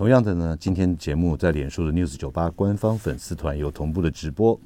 [0.00, 4.58] 同样的呢，今天节目在脸书的 News 九八官方粉丝团有同步的直播。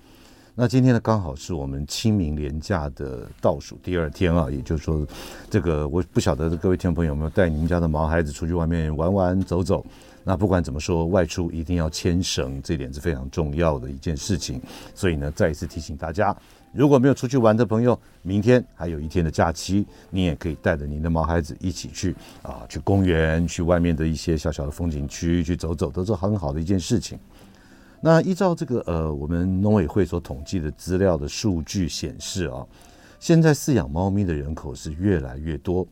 [0.54, 5.04] 那今天呢，刚好是我们清明廉假的倒数第二天啊，也就是说，
[5.50, 9.84] 这个我不晓得各位听众朋友有没有带你们家的毛孩子出去外面玩玩走走。
[10.22, 14.62] 那不管怎么说，外出一定要牵绳，这点是非常重要的一件事情。
[14.94, 16.32] 所以呢，再一次提醒大家。
[16.74, 27.16] 如果没有出去玩的朋友，明天还有一天的假期，你也可以带着您的毛孩子一起去啊，去公园，去外面的一些小小的风景区去走走，都是很好的一件事情。
[28.00, 32.66] 那依照这个呃，我们农委会所统计的资料的数据显示啊，
[33.20, 35.86] 现在饲养猫咪的人口是越来越多。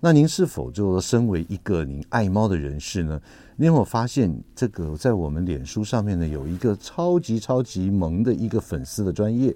[0.00, 3.20] 那您是否就身为一个您爱猫的人士呢？
[3.54, 9.54] 您有没有发现这个在我们脸书上面呢，有一个超级超级萌的一个粉丝的专业。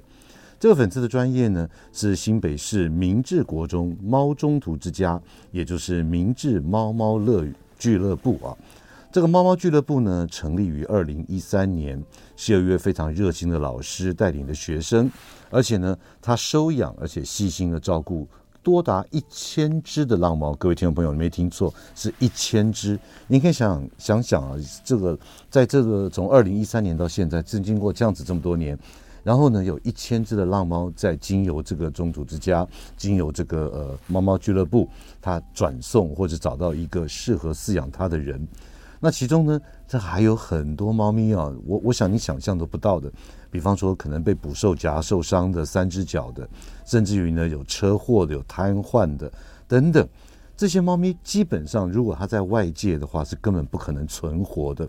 [0.58, 7.46] 这个粉丝的专业呢，是新北市明治国中猫中途之家，也就是明治猫猫乐
[7.78, 8.56] 俱乐部啊。
[9.12, 12.02] 这个猫猫俱乐部呢，成立于二零一三年，
[12.36, 15.10] 是由一位非常热心的老师带领的学生，
[15.50, 18.26] 而且呢，他收养而且细心的照顾
[18.62, 20.54] 多达一千只的浪猫。
[20.54, 22.98] 各位听众朋友，你没听错，是一千只。
[23.28, 25.18] 你可以想想想想啊，这个
[25.50, 28.78] 在这个从二零一三年到现在，正经过这样子这么多年。
[29.26, 32.64] 然后呢，有一千只的浪猫在经由这个中途之家，
[32.96, 34.88] 经由这个呃猫猫俱乐部，
[35.20, 38.46] 它转送或者找到一个适合饲养它的人。
[39.00, 43.10] 那其中呢，这还有很多猫咪啊，我我想你想象都不到的，
[43.50, 46.48] 比方说可能被捕兽夹受伤的三只脚的，
[46.84, 49.28] 甚至于呢有车祸的、有瘫痪的
[49.66, 50.08] 等等。
[50.56, 54.88] 这些猫咪基本上，如果它在外界的话，是根本不可能存活的。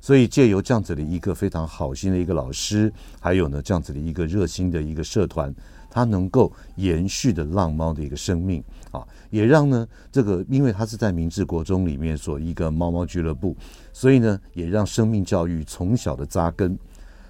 [0.00, 5.54] 所以借由这样子的一个非常好心的一个老师，还有呢这样子的一个热心的一个社团，
[5.90, 13.56] 它能够延续的浪猫的一个生命啊，也让呢这个因为它是在明治国中里面所一个猫猫俱乐部，
[13.92, 16.78] 所以呢也让生命教育从小的扎根。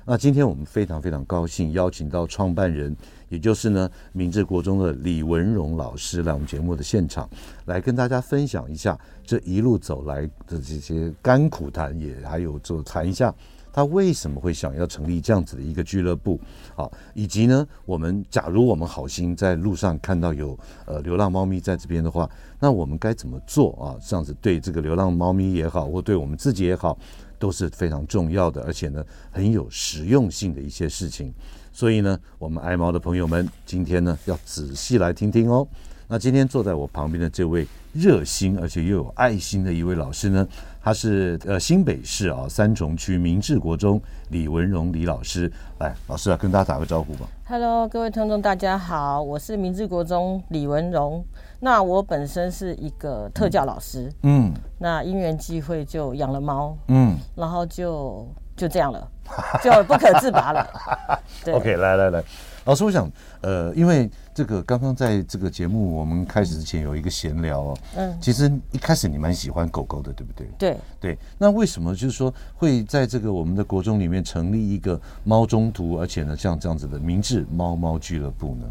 [0.07, 2.97] 那今天我们非常非常高兴邀请到创办人。
[3.31, 7.27] 也就是呢，明治国中的李文荣老师来我们节目的现场，
[7.65, 13.35] 来跟大家分享一下这一路走来的这些甘苦谈，也还有就谈一下
[13.73, 16.41] 他为什么会想要成立这样子的一个俱乐部，
[16.75, 23.95] 啊，以及呢，我们假如我们好心在路上看到有呃流浪猫咪在这边的话，那我们该怎么做啊？
[24.05, 26.99] 这样子对这个流浪猫咪也好，或对我们自己也好，
[27.39, 31.33] 都是非常重要的，而且呢，很有实用性的一些事情。
[31.73, 35.67] 所以呢，我们爱猫的朋友们，今天呢要仔细来听听哦。
[36.09, 40.45] 那今天坐在我旁边的这位热心而且又有爱心的一位老师呢，
[40.83, 44.01] 他是呃新北市啊三重区明治国中
[44.31, 45.51] 李文荣李老师。
[45.79, 47.29] 来，老师啊，跟大家打个招呼吧。
[47.47, 51.25] Hello，各位听众大家好，我是明治国中李文荣。
[51.61, 58.27] 那我本身是一个特教老师，嗯，那因缘际会就养了猫，嗯，然后就
[58.57, 59.09] 就这样了。
[59.63, 60.67] 就不可自拔了。
[61.45, 61.55] 对。
[61.55, 62.23] OK，来来来，
[62.65, 63.11] 老师，我想，
[63.41, 70.47] 呃，因为这个刚刚在这个节目我们开始之前有一个闲聊哦，嗯，其实一开始你蛮喜欢狗狗的，对不对？
[70.59, 71.19] 对对。
[71.39, 78.67] 那为什么就是说会在这个我们的国中里面成立一个猫中途，而且呢像这样子的明志猫猫俱乐部呢？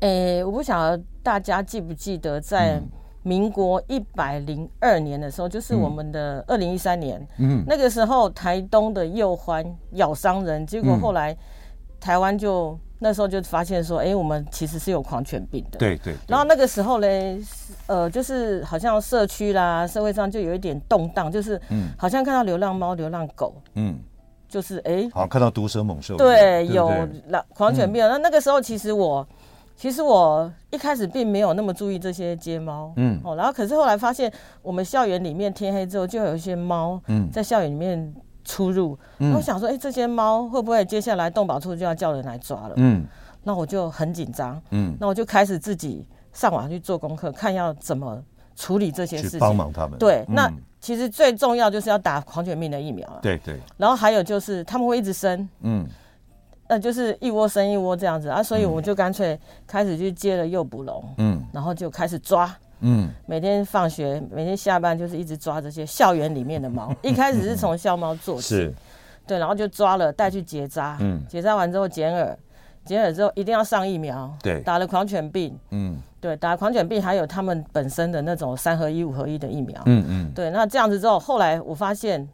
[0.00, 2.80] 诶，我不晓得大家记不记得在。
[3.24, 11.34] 民国一百零二年的时候，就是我们的二零一三年，嗯，那个时候台东的鼬獾咬伤人，结果后来
[11.98, 16.16] 台湾就那时候就发现说，哎、欸，我们其实是有狂犬病的，对对，对。
[16.28, 17.06] 然后那个时候呢，
[17.86, 23.98] 呃，就是好像社区啦、社会上就有一点动荡，就是嗯，好像看到流浪猫、流浪狗，嗯，
[24.50, 26.90] 就是哎、欸，好像看到毒蛇猛兽，对，有
[27.54, 28.06] 狂犬病。
[28.06, 29.26] 那那个时候其实我。
[29.76, 34.32] 其实我一开始并没有那么注意这些街猫，嗯，哦，然后可是后来发现，
[34.62, 42.74] 我们校园里面天黑之后就有一些猫，嗯，在校园里面出入，嗯，我想说，哎，这些猫会不会接下来动保处就要叫人来抓了？
[42.76, 43.04] 嗯，
[43.42, 48.22] 那我就很紧张，嗯，那我就开始自己上网去做功课，看要怎么
[48.54, 49.98] 处理这些事情，帮忙他们。
[49.98, 50.50] 对，那
[50.80, 53.58] 其实最重要就是要打狂犬病的疫苗了，对对。
[53.76, 55.84] 然后还有就是他们会一直生，嗯。
[56.74, 66.92] 那就是一窝生一窝这样子啊，所以我就干脆开始去接了诱捕笼，嗯，然后就开始抓，嗯，每天放学，每天下班就是一直抓这些校园里面的猫。
[67.00, 68.74] 一开始是 从校猫做起，是，
[69.24, 72.36] 对，然后就抓了带去结扎，嗯，结扎完之后剪耳，
[72.84, 82.28] 剪耳之后一定要上疫苗，对，打了狂犬病，嗯，对，打了狂犬病还有他们本身的那种三合一、五合一的疫苗，嗯嗯，对，那这样子之后，后来我发现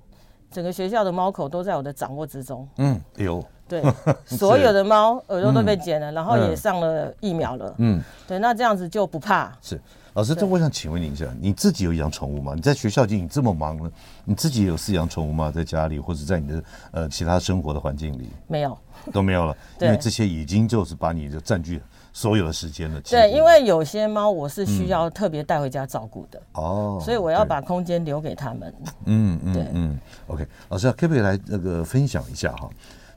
[0.50, 3.44] 整个学校的猫口都在我的掌握之中，嗯，有。
[3.70, 3.80] 对，
[4.26, 7.72] 所有的猫耳朵都被剪了，然后也上了疫苗了。
[7.78, 9.56] 嗯，对，那这样子就不怕。
[9.62, 9.80] 是，
[10.14, 12.52] 老师，这我想请问您一下，你自己有养宠物吗？
[12.56, 13.88] 你在学校已经这么忙了，
[14.24, 15.52] 你自己有饲养宠物吗？
[15.54, 18.28] 在家里或者在你的呃其他生活的环境里？
[18.48, 18.76] 没有，
[19.12, 21.80] 都没有了， 因为这些已经就是把你的占据
[22.12, 23.00] 所有的时间了。
[23.02, 28.74] 对，因为有些猫我是需要特别带回家照顾的哦，所以我要把空间留给他们。
[29.04, 32.68] 嗯嗯，对嗯，OK，老师可不可以来那个分享一下哈？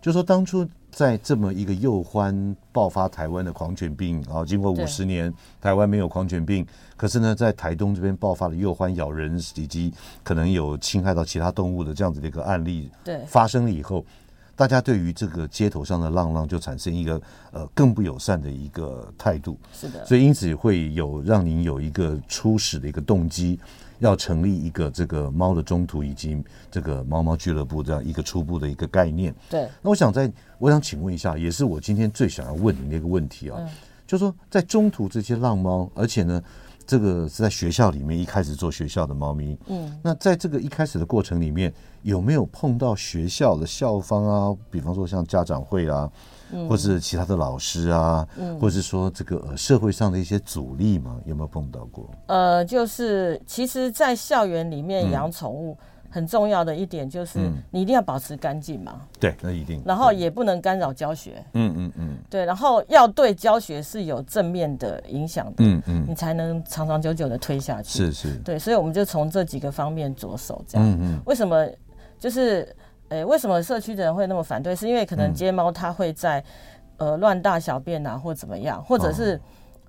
[0.03, 6.67] 就说当初在这么一个幼欢爆发台湾的狂犬病啊，经过五十年台湾没有狂犬病，
[6.97, 14.05] 可是呢，在台东这边爆发了幼欢咬人以及可能有侵害到其他动物的这样子的一个案例，对，发生了以后，
[14.57, 17.21] 大家对于这个街头上的浪浪就产生一个
[17.53, 23.57] 呃更不友善的一个态度，是的，所以因此会有让您有一个初始的一个动机。
[24.03, 26.37] 要成立一个这个猫的中途以及
[26.69, 29.33] 这个猫猫俱乐部这样一个初步的一个概念。
[29.49, 33.57] 对，那我想在，我想请问一下，也是我今天最想要问你的一个问题啊，
[34.05, 36.43] 就说在中途这些浪猫，而且呢，
[36.85, 44.55] 这个是在学校里面一开始做学校的猫咪，嗯，那在这个一开始的过程里面，有没有碰到学校的校方啊？
[44.69, 46.11] 比方说像家长会啊？
[46.67, 52.09] 或是其他的老师啊，嗯、或者是说这个社会上的一些阻力嘛，有没有碰到过？
[52.27, 55.77] 呃，就是其实，在校园里面养宠物
[56.09, 57.39] 很重要的一点就是，
[57.71, 59.01] 你一定要保持干净嘛。
[59.19, 59.81] 对，那一定。
[59.83, 61.43] 然后也不能干扰教学。
[61.53, 62.17] 嗯嗯嗯。
[62.29, 65.55] 对，然后要对教学是有正面的影响的。
[65.59, 66.05] 嗯嗯。
[66.07, 67.97] 你才能长长久久的推下去。
[67.97, 68.35] 是是。
[68.45, 70.87] 对，所以我们就从这几个方面着手，这样。
[70.87, 71.21] 嗯嗯。
[71.25, 71.67] 为什么？
[72.19, 72.67] 就是。
[73.13, 74.75] 诶，为什么社区的人会那么反对？
[74.75, 76.43] 是因为可能街猫它会在，
[76.97, 79.39] 呃，乱大小便啊，或怎么样，或者是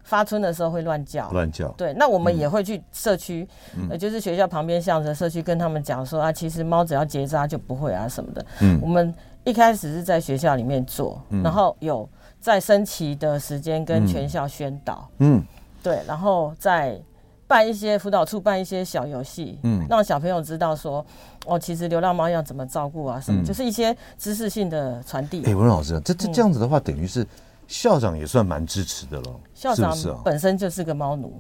[0.02, 1.30] 发春的时候会乱叫。
[1.30, 1.68] 乱叫。
[1.68, 3.48] 对，那我们也会去社区，
[3.88, 8.44] 呃，就是学校旁边巷子的社区，跟他们讲说啊，其实猫只要结扎就不会啊什么的。
[8.60, 8.78] 嗯。
[8.82, 12.06] 我们一开始是在学校里面做，然后有
[12.40, 15.08] 在升旗的时间跟全校宣导。
[15.20, 15.42] 嗯。
[15.82, 17.00] 对，然后在。
[17.46, 21.04] 办一些辅导处办一些小游戏，嗯，让小朋友知道说，
[21.46, 25.40] 哦，其实流浪猫要怎么照顾啊，什么，嗯、就是一些知识性的传递。
[25.42, 27.26] 哎、欸，文老师，这这这样子的话，嗯、等于是
[27.68, 29.38] 校长也算蛮支持的喽。
[29.54, 29.94] 校长
[30.24, 31.38] 本身就是个猫奴，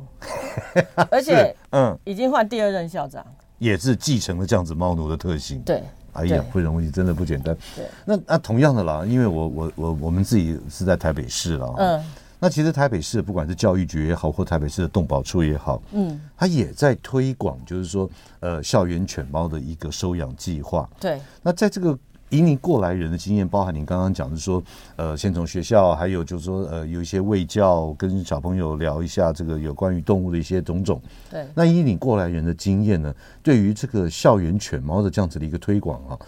[1.10, 5.60] 而且嗯，已经换第二任校长，嗯、也是继承了这样子猫奴的特性。
[5.62, 7.56] 对，哎呀，不容易，真的不简单。
[7.74, 12.04] 对，那那同样的啦，因为我我我我们自己是在台北市了，嗯。
[12.44, 18.06] 那其实台北市不管是教育局也好，或台北市的动保处也好，嗯，他也在推广，就是说，
[18.40, 20.86] 呃，校园犬猫的一个收养计划。
[21.00, 21.18] 对。
[21.42, 21.98] 那在这个
[22.28, 24.62] 以你过来人的经验，包含您刚刚讲的说，
[24.96, 31.00] 呃，先从学校，还有就是说，呃，有一些卫教，跟小朋友聊一下这个有关于动物的一些种种。
[31.30, 31.46] 对。
[31.54, 36.18] 那以你过来人的经验呢，对于这个校园犬猫的这样子的一个推广啊，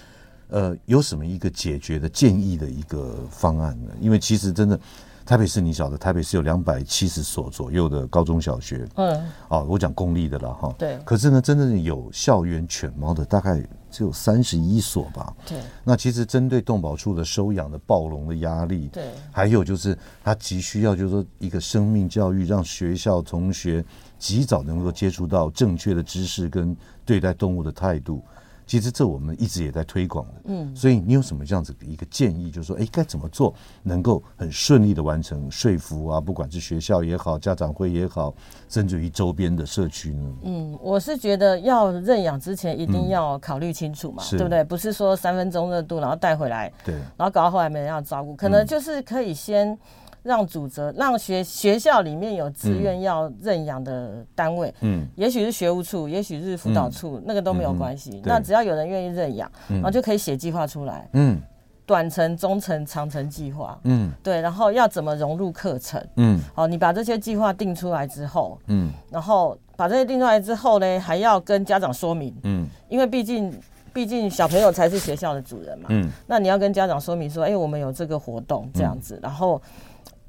[0.49, 3.91] 呃，有什么一个解决的建议的一个方案呢？
[4.01, 4.81] 因为其实真的。
[5.27, 10.97] 台北市你晓得，台北市有两百七十所左右的高中小学，嗯，哦，我讲公立的了哈，对。
[11.05, 15.59] 可是呢，真正有校园犬猫的大概只有三十一所吧，对。
[15.83, 19.11] 那其实针对动保处的收养的暴龙的压力，对。
[19.33, 23.85] 还有就是他急需要就是说一个生命教育，让学校同学
[24.21, 28.23] 及早能够接触到正确的知识跟对待动物的态度。
[28.67, 33.55] 其实这我们一直也在推广的，嗯，所以你有什么这样子的一个建议，就是说，哎，该怎么做
[33.85, 36.21] 能够很顺利的完成说服啊？
[36.21, 38.35] 不管是学校也好，家长会也好，
[38.69, 40.33] 甚至于周边的社区呢？
[40.43, 44.65] 嗯，我是觉得要认养之前一定要考虑清楚嘛，嗯、对不对？
[44.65, 49.79] 不是说三分钟热度，然后带回来，对，然后搞到后来没人要照顾，可能就是可以先。
[50.27, 58.11] 让主责让学学校里面有自愿要认养的单位，嗯，也许是学务处，也许是辅导处，嗯、那个都没有关系。
[58.17, 61.41] 嗯、那只要有人愿意认养，嗯、然后就可以写计划出来，嗯，
[61.87, 73.57] 短程、中程、长程计划，嗯，对，然后要怎么融入课程，嗯，好，你把这些计划定出来之后，嗯，然后把这些定出来之后呢，还要跟家长说明，嗯，因为毕竟
[73.93, 79.63] 毕竟小朋友才是学校的主人嘛，嗯，那你要跟家长说明说，哎，我们有这个活动这样子，嗯、然后。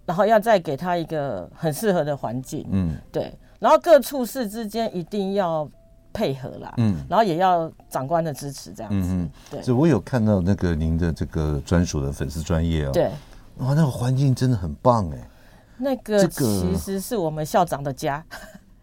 [0.07, 3.37] 然后要再给他一个很适合的环境，嗯，对。
[3.59, 5.69] 然后各处室之间一定要
[6.13, 6.95] 配合啦，嗯。
[7.09, 9.61] 然后也要长官的支持，这样子，嗯，对。
[9.61, 13.11] 所以我有看到那个您的这个专属的粉丝专业哦，对。
[13.57, 15.29] 哇，那个环境真的很棒哎。
[15.77, 18.23] 那个其实是我们校长的家。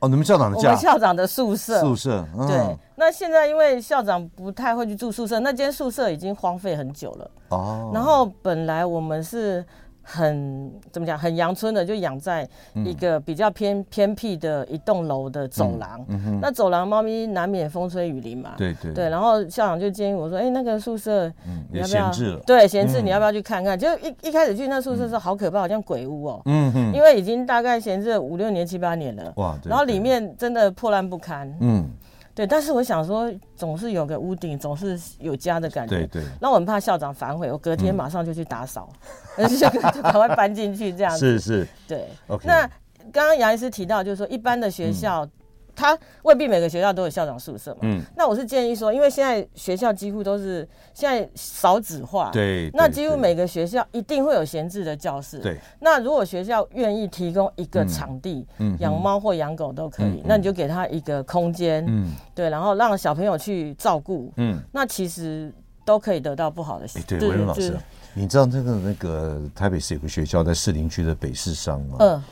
[0.01, 0.69] 哦，你们校长的家？
[0.69, 1.81] 我们校长的宿舍。
[1.81, 2.23] 宿舍。
[2.37, 2.77] 嗯、对。
[2.97, 7.31] 那现在因为校长不太会去住宿舍，那间宿舍已经荒废很久了。
[7.49, 7.91] 哦。
[7.95, 9.65] 然后本来我们是。
[10.05, 11.19] 很怎么讲？
[11.19, 16.05] 很阳春的，就养在一个比较偏偏僻的一栋楼的走廊。
[16.09, 18.53] 嗯嗯、那走廊猫咪难免风吹雨淋嘛。
[18.59, 19.09] 对对对。
[19.09, 21.27] 然后校长就建议我说：“哎、欸，那个宿舍
[21.73, 22.11] 你要不要？
[22.47, 26.43] 对，闲置，你要不要去看看？”嗯、就一一开始去那宿舍是好可怕，好像鬼屋哦、喔。
[26.45, 26.93] 嗯哼。
[26.93, 29.33] 因为已经大概闲置了五六年、七八年了。
[29.37, 29.59] 哇。
[29.65, 31.51] 然后里面真的破烂不堪。
[31.61, 31.89] 嗯。
[32.35, 35.99] 对，但是我想说，总是有个屋顶，总是有家的感觉。
[35.99, 36.23] 对对。
[36.41, 38.89] 那我很怕校长反悔，我隔天马上就去打扫，
[39.39, 41.39] 而且就赶快搬进去这样子。
[41.39, 41.69] 是是。
[41.87, 42.09] 对。
[42.27, 42.47] OK。
[42.47, 42.67] 那
[43.13, 45.29] 刚刚杨医师提到，就是说一般的学校。
[45.75, 47.79] 他未必每个学校都有校长宿舍嘛。
[47.83, 48.01] 嗯。
[48.17, 52.31] 那我是建议说，因为现在学校几乎都是现在少子化。
[52.33, 52.71] 对。
[52.73, 55.39] 那几乎每个学校一定会有闲置的教室。
[55.39, 55.59] 对。
[55.81, 65.53] 那如果学校愿意提供一个场地，嗯，养猫或养狗都可以，那你就给他一个空间，嗯，对，然后让小朋友去照顾，嗯，那其实
[65.85, 66.87] 都可以得到不好的。
[67.07, 67.77] 对，文龙老师，
[68.15, 71.97] 你知道那个那个台北市有个学校在士林区的北市商吗？
[72.01, 72.23] 嗯。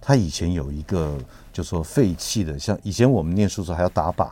[0.00, 1.18] 他以前有一个。
[1.56, 4.28] 就说废弃的，像以前我们念书时候还要打靶，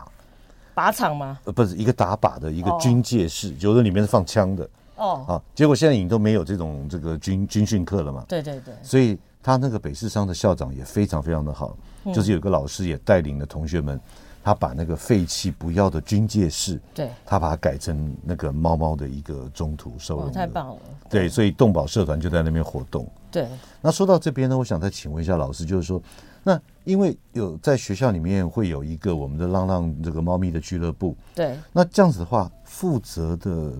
[0.74, 1.38] 靶场吗？
[1.44, 4.68] 呃，不是一个打靶的一个军械室，哦、有的里面是放枪的。
[4.96, 8.26] 哦，啊，结果现在已经都没有这种这个军军训课了嘛。
[8.28, 8.74] 对对对。
[8.82, 13.98] 所以他那个北市商的校长也非常非常的好，嗯、就是有个老师也带领了同学们，
[14.42, 20.30] 他把那个废弃不要的军械室，对，他把它改成那个猫猫的一个中途收容。
[20.30, 20.76] 太棒了。
[21.08, 23.08] 对，所以动保社团就在那边活动。
[23.30, 23.48] 对。
[23.80, 25.98] 那说到这边呢，我想再请问一下老师，就是说。
[26.46, 31.56] 那因为有在学校里面会有一个我们的浪浪这个猫咪的俱乐部，对。
[31.72, 33.72] 那这样子的话，负责的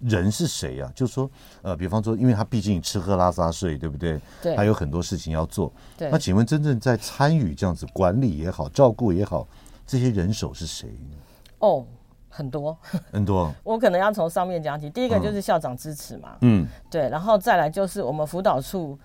[0.00, 0.90] 人是谁呀？
[0.96, 1.30] 就是说，
[1.62, 4.20] 呃，比方说，因为他毕竟吃喝拉撒睡，对不对？
[4.42, 4.56] 对。
[4.56, 5.72] 还有很多事情要做。
[5.96, 6.10] 对。
[6.10, 9.46] 那请问，真正在参与这样子管理也好、照顾也好，
[9.86, 11.16] 这些人手是谁呢？
[11.60, 11.86] 哦，
[12.28, 12.76] 很多
[13.12, 13.54] 很多。
[13.62, 14.90] 我可能要从上面讲起。
[14.90, 17.08] 第一个就是校长支持嘛，嗯，对。
[17.10, 18.98] 然后再来就是我们辅导处。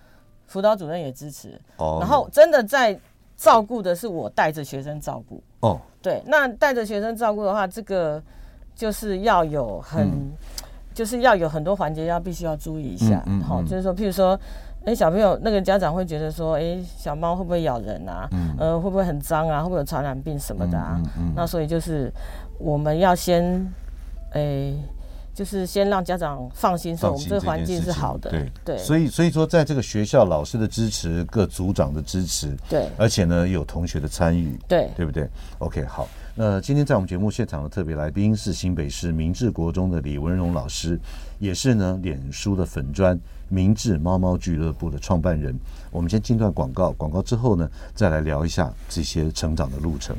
[0.46, 2.02] 辅导主任也支持，oh.
[2.02, 2.98] 然后真的在
[3.36, 5.78] 照顾的是我带着学生照顾哦，oh.
[6.02, 8.22] 对，那带着学生照顾的话，这个
[8.76, 10.32] 就是要有很，嗯、
[10.94, 14.40] 就是要有很多环节要必须要注意一下，好、嗯嗯嗯，就是说，譬如说，
[14.86, 18.28] 哎，小朋友那个家长会觉得说，哎，小猫会不会咬人啊？
[18.32, 19.64] 嗯，呃，会不会很脏啊？
[19.64, 20.96] 会不会有传染病什么的啊？
[20.98, 22.12] 嗯嗯嗯、那所以就是
[22.60, 23.74] 我们要先，
[24.32, 24.74] 哎。
[25.34, 28.78] 就是先让家长放心，说我们这个环境是好的，对对。
[28.78, 36.08] 所以所以说，在这个学校老师的支持，各组长的支持，对，而且呢有同学的参与，对，对不对？OK，好。
[36.36, 41.00] 那今天在我们节目现场的特别来宾是新北市明治国中的李文荣老师，
[41.40, 45.56] 也是呢脸书的粉砖明治猫猫俱乐部的创办人。
[45.92, 50.16] 我们先进段广告，广告之后呢，再来聊一下这些成长的路程。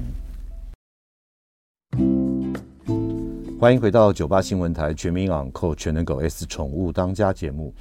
[3.61, 7.73] 欢迎回到九八新闻台全民昂购全能狗 S 宠物当家节目，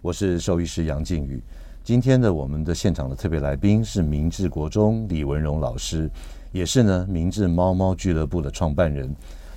[0.00, 1.42] 我是兽医师杨靖宇。
[1.82, 6.08] 今天的我们的现场的特别来宾是明治国中李文荣老师，
[6.52, 9.08] 也是呢明治猫猫俱乐部的创办人。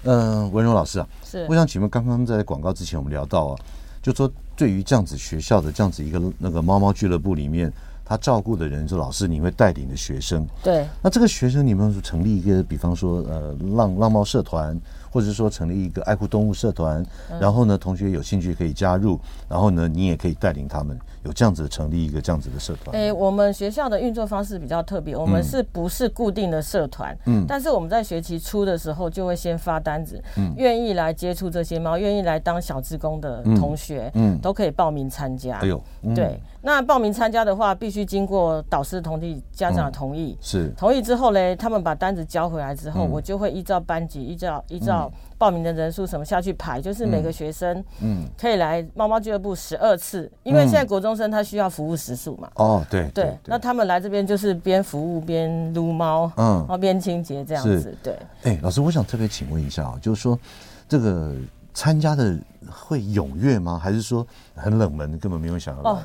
[0.04, 3.60] 嗯、呃，文荣老师啊，是我想请问，刚刚在广告之前我们聊到啊，
[4.02, 7.72] 就说对于这样子学校的这样子一个那个猫猫俱乐部里面。
[8.10, 10.48] 他照顾的人是老师，你会带领的学生。
[10.64, 14.80] 对，那这个学生你们成立一个，比方说呃浪浪猫社团，
[15.18, 19.20] 或者说成立一个爱护动物社团，嗯、然后呢，同学有兴趣可以加入，
[19.50, 20.96] 然后呢，你也可以带领他们。
[21.24, 22.96] 有这样子成立一个这样子的社团。
[22.96, 27.18] 哎、欸，我们学校的运作方式比较特别，我们是不是固定的社团？
[27.26, 35.58] 嗯，但是我们在学期初的时候就会先发单子，嗯，愿意来接触这些猫，愿意来当小职工的同学，嗯，嗯都可以报名参加。
[35.58, 45.10] 哎呦，嗯、对，那报名参加的话，必须经过导师同意、家长的同意，嗯、是同意之后呢，他们把单子交回来之后，嗯、我就会依照班级，依照依照。
[45.40, 52.50] 报名的人数什么下去排，就是每个学生嗯可以来猫猫俱乐部十二次，因为现在国中生他需要服务时数嘛。
[52.56, 57.96] 哦，对对，那他们来这边就是边服务边撸猫，嗯，然后边清洁这样子。
[58.02, 60.36] 对，哎，老师，我想特别请问一下啊，就是说
[60.90, 61.36] 这个
[61.72, 62.36] 参加的
[62.72, 63.80] 会踊跃吗？
[63.80, 66.02] 还是说很冷门，根本没有想要来？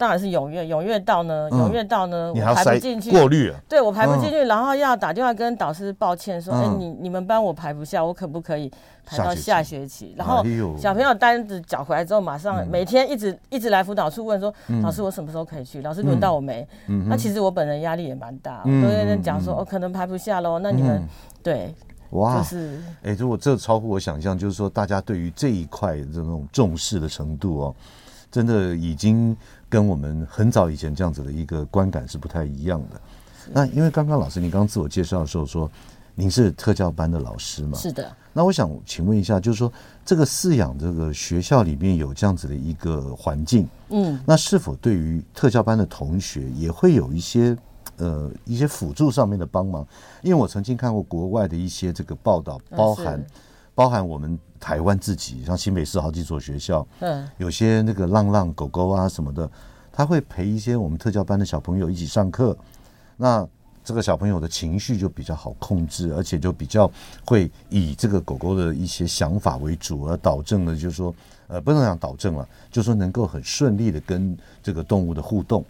[0.00, 8.72] 当然是踊跃，踊跃到呢，踊跃到呢，我排不进去，过滤，对我排不进去，然后要打电话跟导师抱歉说，哎，你你们班我排不下，我可不可以
[9.04, 10.14] 排到下学期？
[10.16, 10.42] 然后
[10.78, 14.50] 小朋友单子缴回来之后，马上每天一直一直来辅导处问说，
[14.82, 15.82] 老师我什么时候可以去？
[15.82, 16.66] 老师轮到我没？
[17.06, 20.58] 那其实我本人压力也蛮大，我都在那讲说，哦，可能排不下喽。
[20.60, 21.06] 那你们
[21.42, 21.74] 对，
[22.12, 27.74] 哇，就是，哎，如果这超乎我想象，就是说大家对于这一块这种重视的程度哦，
[28.30, 29.36] 真的已经。
[29.70, 33.00] 跟我们很早以前这样子的一个观感是不太一样的。
[33.52, 35.70] 那因为刚刚老师您刚刚自我介绍的时候说，
[36.14, 37.78] 您是特教班的老师嘛？
[37.78, 38.14] 是的。
[38.32, 39.72] 那我想请问一下，就是说
[40.04, 47.56] 这个饲养这个学校里面有这样子的一个环境，嗯，那是否对于特教班的同学也会有一些
[47.96, 49.84] 呃一些辅助上面的帮忙？
[50.22, 53.24] 因为我曾经看过国外的一些这个报道，包含
[53.74, 59.50] 包含我们台湾自己，像新北市好几所学校，嗯，有些那个浪浪狗狗啊什么的。
[59.92, 62.56] 他会陪一些我们特教班的小朋友一起上课，
[63.16, 63.46] 那
[63.82, 66.90] 这个小朋友的情绪就比较好控制，而且就比较
[67.26, 71.12] 会以这个狗狗的一些想法为主，而导正了，就是说，
[71.48, 75.64] 呃，不能讲导正了，就是说能够很顺利的跟这个动物的互动。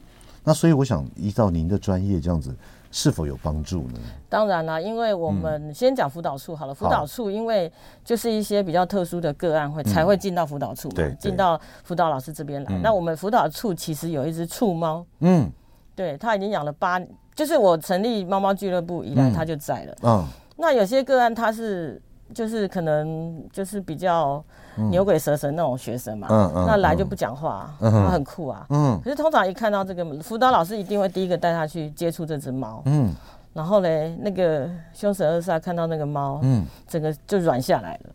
[0.45, 2.55] 那所以我想依照您的专业这样子。
[2.91, 4.01] 是否有帮助呢？
[4.29, 6.75] 当然啦，因为我们先讲辅导处好了。
[6.75, 7.71] 辅导处因为
[8.05, 12.79] 就是一些比较特殊的个案会才会进到辅导处嘛，进到辅导老师这边来。
[12.83, 15.51] 那我们辅导处其实有一只处猫，嗯，
[15.95, 17.01] 对，它已经养了八，
[17.35, 19.97] 就是我成立猫猫俱乐部以来，它就在了。
[20.03, 22.01] 嗯，那有些个案它是
[22.35, 24.45] 就是可能就是比较。
[24.89, 28.99] 牛鬼蛇神那种学生嘛，嗯嗯，那来就不讲话，他很酷啊，嗯。
[29.05, 33.15] 可是通常一看到这个辅导老师，一定会第一个带他去接触这只猫，嗯。
[33.53, 38.11] 然后嘞，那个凶神恶煞看到那个猫，嗯，整个就软下来了。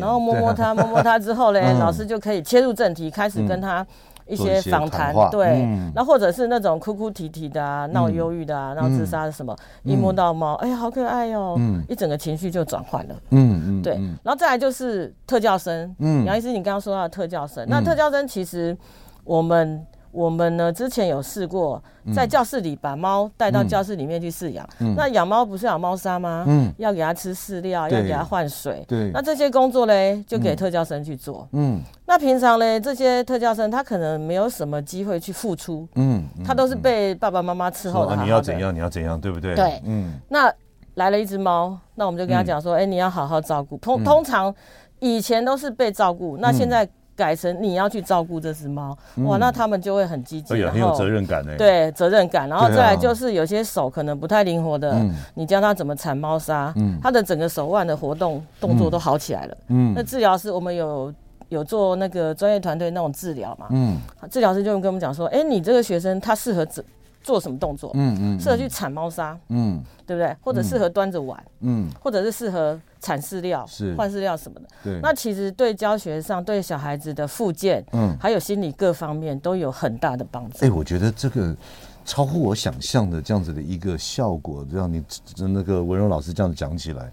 [0.00, 3.86] 然后摸摸它，摸摸它之后嘞， 老师就可以切入正题，开始跟他。
[4.30, 11.58] 一些访谈，对，那或者是那种哭哭啼啼的啊，闹忧郁的啊，闹自杀的什么，一摸到猫，哎呀，好可爱哟，
[11.88, 18.76] 一整个情绪就转换了，嗯嗯，对，然后再来就是特教生，嗯，杨医师，你刚刚说到的特教生，那特教生其实
[19.24, 19.84] 我们。
[20.12, 24.68] 我们呢，之前有试过在教室里把猫带到教室里面去饲养。
[24.80, 26.44] 嗯、那养猫不是养猫砂吗？
[26.48, 28.84] 嗯，要给它吃饲料，要给它换水。
[28.88, 31.46] 对，那这些工作嘞，就给特教生去做。
[31.52, 35.86] 嗯，那平常嘞，这些特教生他可能没有什么机会去付出。
[35.94, 38.22] 嗯，他都是被爸爸妈妈伺候的好好的。
[38.24, 38.74] 你要怎样？
[38.74, 39.20] 你要怎样？
[39.20, 39.54] 对不对？
[39.54, 40.14] 对，嗯。
[40.28, 40.52] 那
[40.94, 43.76] 来了一只猫，那我们就跟他讲说：哎、你要好好照顾。
[43.78, 44.52] 通通常
[44.98, 46.88] 以前都是被照顾，那现在。
[47.20, 48.96] 改成你要去照顾这只猫，
[49.26, 51.54] 哇，那他们就会很积极，很有责任感呢。
[51.58, 54.98] 对，责任感，然后再来就是有些手可能不太灵活的，
[55.34, 59.56] 你教他怎么铲猫砂，他的整个手腕的活动动作都好起来了。
[59.68, 61.12] 嗯，那治疗师我们有
[61.50, 63.66] 有做那个专业团队那种治疗嘛？
[63.68, 63.98] 嗯，
[64.30, 66.82] 治疗师就跟我们讲说，哎，你这个学生他适合做
[67.22, 67.90] 做什么动作？
[67.94, 70.36] 嗯嗯，适合去铲猫砂，嗯，对不对？
[70.40, 72.78] 或者适合端着碗，嗯，或者是适合。
[73.02, 80.58] 铲饲料、是换饲料什么的，对，那其实对教学上、对小孩子的复健，嗯，还有心理各方面都有很大的帮助。
[80.66, 81.56] 哎，我觉得这个
[82.04, 85.02] 超乎我想象的这样子的一个效果，让你
[85.38, 87.10] 那个文荣老师这样子讲起来，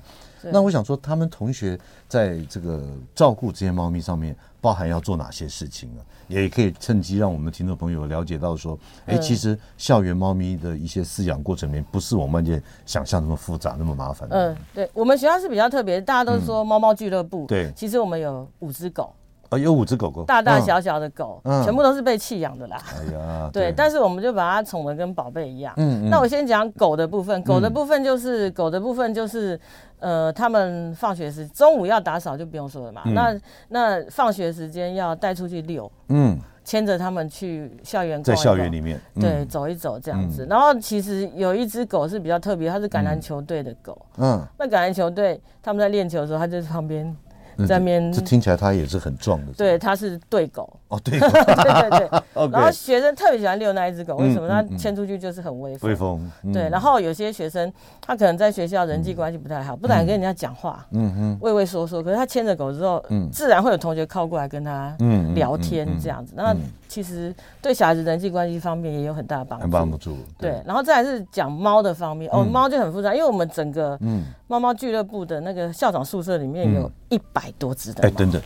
[0.52, 2.84] 那我想说，他们同学在这个
[3.16, 6.02] 照顾这些猫咪上面，包含要做哪些事情啊？
[6.28, 14.28] 也可以趁机让我们的听众朋友了解到说，哎，其实校园猫咪的一些饲养过程里面，不是我们这想象那么复杂、那么麻烦。
[14.32, 17.46] 嗯，对，我们学校是比较特别，大家都说猫猫俱乐部。
[17.48, 19.14] 对，其实我们有五只狗。
[19.50, 22.78] 啊，有五只狗狗，大大小小的狗，全部都是被弃养的啦。
[22.94, 25.74] 哎呀，对，但是我们就把它宠得跟宝贝一样。
[25.78, 29.60] 嗯，那我先讲狗的部分，狗的部分就是狗的部分就是。
[30.00, 33.02] 呃，他们放学时中午要打扫就不用说了嘛。
[33.06, 33.36] 嗯、那
[33.70, 40.46] 那放学时间要带出去遛，嗯，牵着他们去校园，在校园里面，嗯、对，走一走这样子。
[40.46, 44.00] 嗯、然后其实有一只狗是比较特别，它是橄榄球队的狗。
[44.20, 47.18] 嗯，那橄榄球队他们在练球的时候，它就在旁边。
[47.66, 49.52] 在面，这听起来它也是很壮的。
[49.54, 50.72] 对，它是对狗。
[50.90, 52.22] 哦， 对对对对。
[52.52, 54.48] 然后学生特别喜欢遛那一只狗，为什么？
[54.48, 55.90] 它牵出去就是很威风。
[55.90, 56.32] 威风。
[56.54, 60.86] 对，然后有些学生他可能在学校人际关系不太好，不敢跟人家讲话。
[60.92, 61.38] 嗯哼。
[61.42, 64.96] 畏畏缩缩，可是他牵着狗之后，自然会有同学靠过来跟他
[65.34, 66.34] 聊天这样子。
[66.36, 66.56] 那
[66.88, 69.68] 其实对小孩子人际关系方面也有很大的帮助。
[69.70, 70.18] 帮助。
[70.38, 72.30] 对，然后再来是讲猫的方面。
[72.32, 74.00] 哦，猫就很复杂，因为我们整个
[74.48, 78.04] 猫猫俱乐部的那个校长宿舍里面有一百多只的。
[78.04, 78.42] 哎，等等，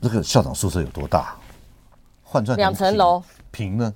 [0.00, 1.36] 这个校长宿舍有多大？
[2.22, 3.94] 换算两层楼，平呢？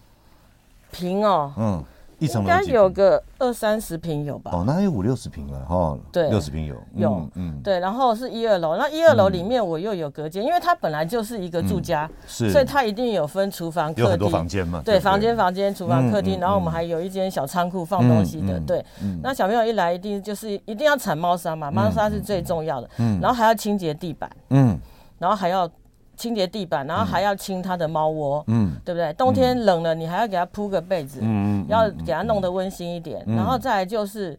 [0.93, 1.85] 平哦，嗯。
[2.19, 4.51] 应该有个二三十平有吧？
[4.53, 5.97] 哦，那有五六十平了哈。
[6.11, 7.79] 对，六十平有有，嗯，对。
[7.79, 14.83] 然后是一二楼，那一二楼里面我又有隔间，因为它本来就是一个住家，是，所以它一定有分厨房、客厅，有很多房间嘛。
[14.85, 18.59] 对，房间、房间、厨房、客厅，然后我们还有一间小仓库放东西的。
[18.61, 18.85] 对，
[19.23, 22.91] 那小朋友一来，一定就是一定要铲猫砂嘛，猫砂是最重要的。
[22.99, 24.29] 嗯，然后还要清洁地板。
[24.51, 24.79] 嗯，
[25.19, 25.71] 然后还要。
[26.19, 29.13] 清洁地板，然后还要清它的猫窝，嗯，对不对？
[29.15, 33.25] 冬天冷了，你还要给它铺个被子，嗯，要给它弄得温馨一点。
[33.27, 34.39] 然后再来就是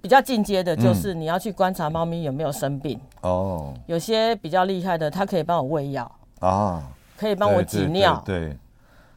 [0.00, 2.98] 比较进阶的，就是你要去观察猫咪有没有生病。
[3.22, 8.56] 哦，有些比较厉害的，它可以帮我喂药啊，可以帮我挤尿，对，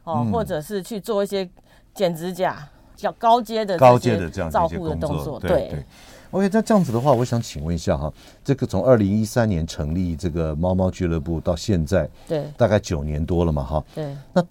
[0.04, 1.48] 哦，或者是去做一些
[1.94, 2.68] 剪指甲。
[2.96, 5.40] 较高阶的高阶的这样照顾的动作。
[5.40, 5.86] 对对。
[6.32, 8.12] OK，那这样子的话，我想请问一下哈，
[8.44, 13.84] 这个从二零一三年成立这个猫猫俱乐部到现在，对，大概九年多了嘛，哈。
[13.96, 14.16] 对。
[14.34, 14.42] 那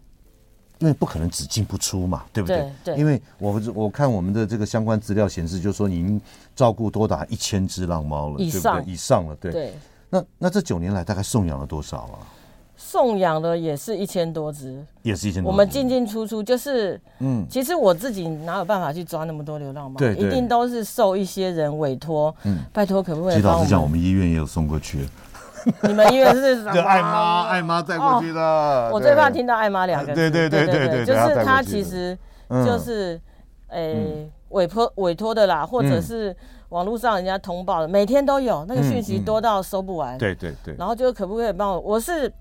[0.80, 2.58] 因为不可能只进不出嘛，对不对？
[2.84, 2.94] 对。
[2.94, 6.20] 对因为我我看我们的这个相关资料显示，就是说您
[6.54, 8.92] 照顾多达一千只浪猫了，以上对不对？
[8.92, 9.52] 以上了，对。
[9.52, 9.74] 对。
[10.10, 12.18] 那那这九年来大概送养了多少啊？
[12.80, 15.50] 送养的也是一千多只，也是一千多。
[15.50, 19.98] 我们进进出出就是，嗯，其实我自己哪有办法去抓那么多流浪猫？
[19.98, 22.32] 对，一定都是受一些人委托。
[22.44, 23.42] 嗯，拜托，可不可以？
[23.42, 25.08] 老实讲，我们医院也有送过去。
[25.82, 26.80] 你们医院是什么？
[26.80, 28.90] 爱妈，爱妈带过去的。
[28.92, 30.30] 我最怕听到“爱妈”两个字。
[30.30, 32.16] 对对对对对，就是他其实
[32.48, 33.20] 就是，
[33.70, 36.34] 诶，委托委托的啦，或者是
[36.68, 40.16] 网络上人家通报的，每天都有那个讯息多到收不完。
[40.16, 40.76] 对对对。
[40.78, 41.80] 然后就可不可以帮我？
[41.80, 42.32] 我是。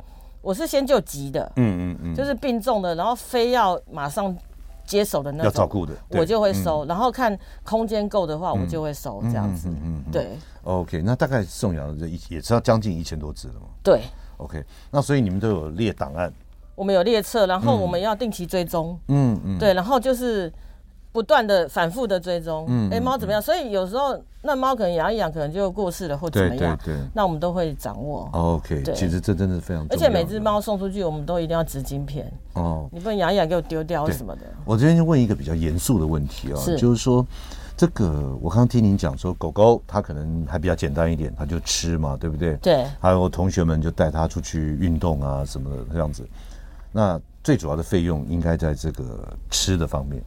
[0.47, 4.33] 我是先救急的，嗯嗯嗯，就是病重的，然后非要马上
[4.85, 6.85] 接手的那种要照顾的，我就会收。
[6.85, 9.67] 然后看空间够的话，我就会收这样子。
[9.67, 10.37] 嗯，对。
[10.63, 13.67] OK，那大概送养的这一也是要将近一千多只了嘛？
[13.83, 14.03] 对。
[14.37, 16.31] OK，那所以你们都有列档案？
[16.75, 18.97] 我们有列册，然后我们要定期追踪。
[19.09, 19.59] 嗯嗯。
[19.59, 20.49] 对，然后就是。
[21.17, 23.41] 不断的反复的追踪，嗯，哎，猫怎么样？
[23.41, 28.29] 所以有时候那猫可能养一养，可能就过世了或怎么样，对对，那我们都会掌握。
[28.33, 29.83] OK，其实这真的是非常。
[29.89, 34.41] 而且每只猫送出去，我们都一定要植晶片哦，你不能养一养给我丢掉什么的。
[34.63, 37.25] 我这边就问一个比较严肃的问题啊，就是说
[37.75, 42.55] 这个我刚刚听您讲说，狗狗它可能还比较简单一点，它就吃嘛，对不对？
[42.57, 42.85] 对。
[42.99, 46.23] 还有同学们就带它出去运动啊什么的这样子，
[46.91, 49.03] 那最主要的费用应该在这个
[49.49, 50.21] 吃的方面。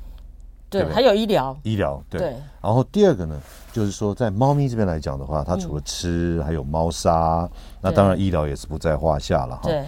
[0.71, 2.21] 对，还有医疗，医疗对。
[2.63, 3.39] 然后第二个呢，
[3.73, 7.49] 就是说在猫咪这边来讲的话，它除了吃，还有猫砂，
[7.81, 9.63] 那当然医疗也是不在话下了哈。
[9.65, 9.85] 对。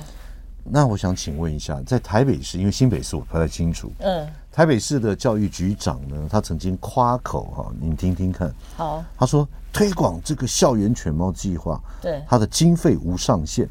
[0.65, 8.53] 那我想请问一下，在台北市，因为新北市我不太清楚，嗯，台北市的教育局长呢，他曾经夸口哈，您听听看。
[8.77, 9.05] 好。
[9.17, 13.69] 他说推广这个校园犬猫计划，对，它的经费无上限。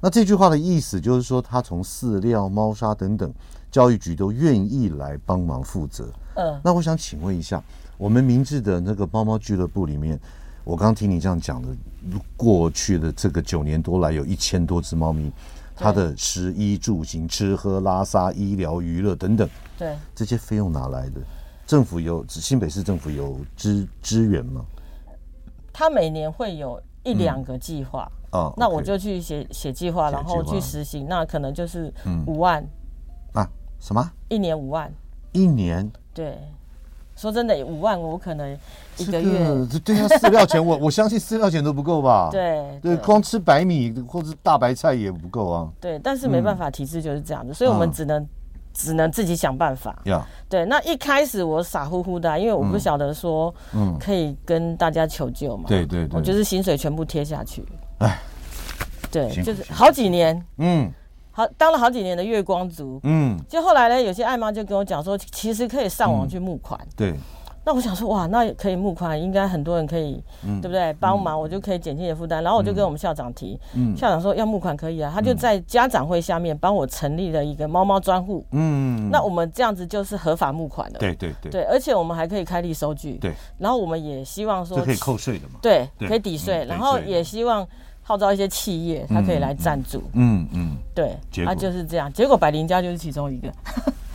[0.00, 3.32] 那这句话的意思就是说，他从饲料、猫砂等等。
[3.70, 6.08] 教育局都愿意来帮忙负责。
[6.36, 7.62] 嗯，那我想请问一下，
[7.96, 10.18] 我们明治的那个猫猫俱乐部里面，
[10.64, 11.68] 我刚刚听你这样讲的，
[12.36, 15.32] 过去的这个九年多来，有一千多只猫咪，
[15.74, 19.48] 它的食衣住行、吃喝拉撒、医疗娱乐等等，
[19.78, 21.20] 对，这些费用哪来的？
[21.66, 24.64] 政府有新北市政府有支支援吗？
[25.72, 31.92] 他每年会有一两个计划啊，那我就去写写计划，然后去实行，那可能就是
[32.26, 32.62] 五万。
[33.80, 34.10] 什么？
[34.28, 34.92] 一年五万？
[35.32, 35.90] 一年？
[36.14, 36.38] 对，
[37.14, 38.58] 说真的，五万我可能
[38.96, 39.38] 一个月。
[39.70, 42.30] 这个、对啊，饲料钱我 我相信饲料钱都不够吧？
[42.32, 45.68] 对对，光吃白米或者大白菜也不够啊。
[45.80, 48.26] 对，但是没办法，体制就是这样子，所以我们只能、啊、
[48.72, 49.94] 只能自己想办法。
[50.04, 55.64] 呀，对，那一开始我傻乎乎的、啊，因为我不晓得说，嗯，可以跟大家求救嘛。
[55.68, 57.64] 对对对，我就是薪水全部贴下去。
[57.98, 58.18] 哎，
[59.10, 60.90] 对，就是好几年，嗯。
[61.36, 67.12] 好，当了好几年的月光族，嗯，就后来呢，有些爱妈就跟我讲说，其实可以上网去募款，对。
[67.62, 70.62] 那我想说，哇，那可以募款，应该很多人可以，嗯。
[70.62, 70.94] 对不对？
[70.94, 72.42] 帮忙，我就可以减轻你的负担。
[72.42, 73.94] 然后我就跟我们校长提，嗯。
[73.94, 83.34] 校长说要募款可以啊，他就在家长会下面帮我成立了一个猫猫专户，嗯，那我们这样子就是合法募款的，对对对，对，而且我们还可以开立收据，对。
[83.58, 87.66] 然后我们也希望说，可以扣税的嘛，对，可以抵税，然后也希望。
[88.08, 90.00] 号召一些企业，他可以来赞助。
[90.12, 92.12] 嗯嗯，对，他就是这样。
[92.12, 93.52] 结果百灵家就是其中一个。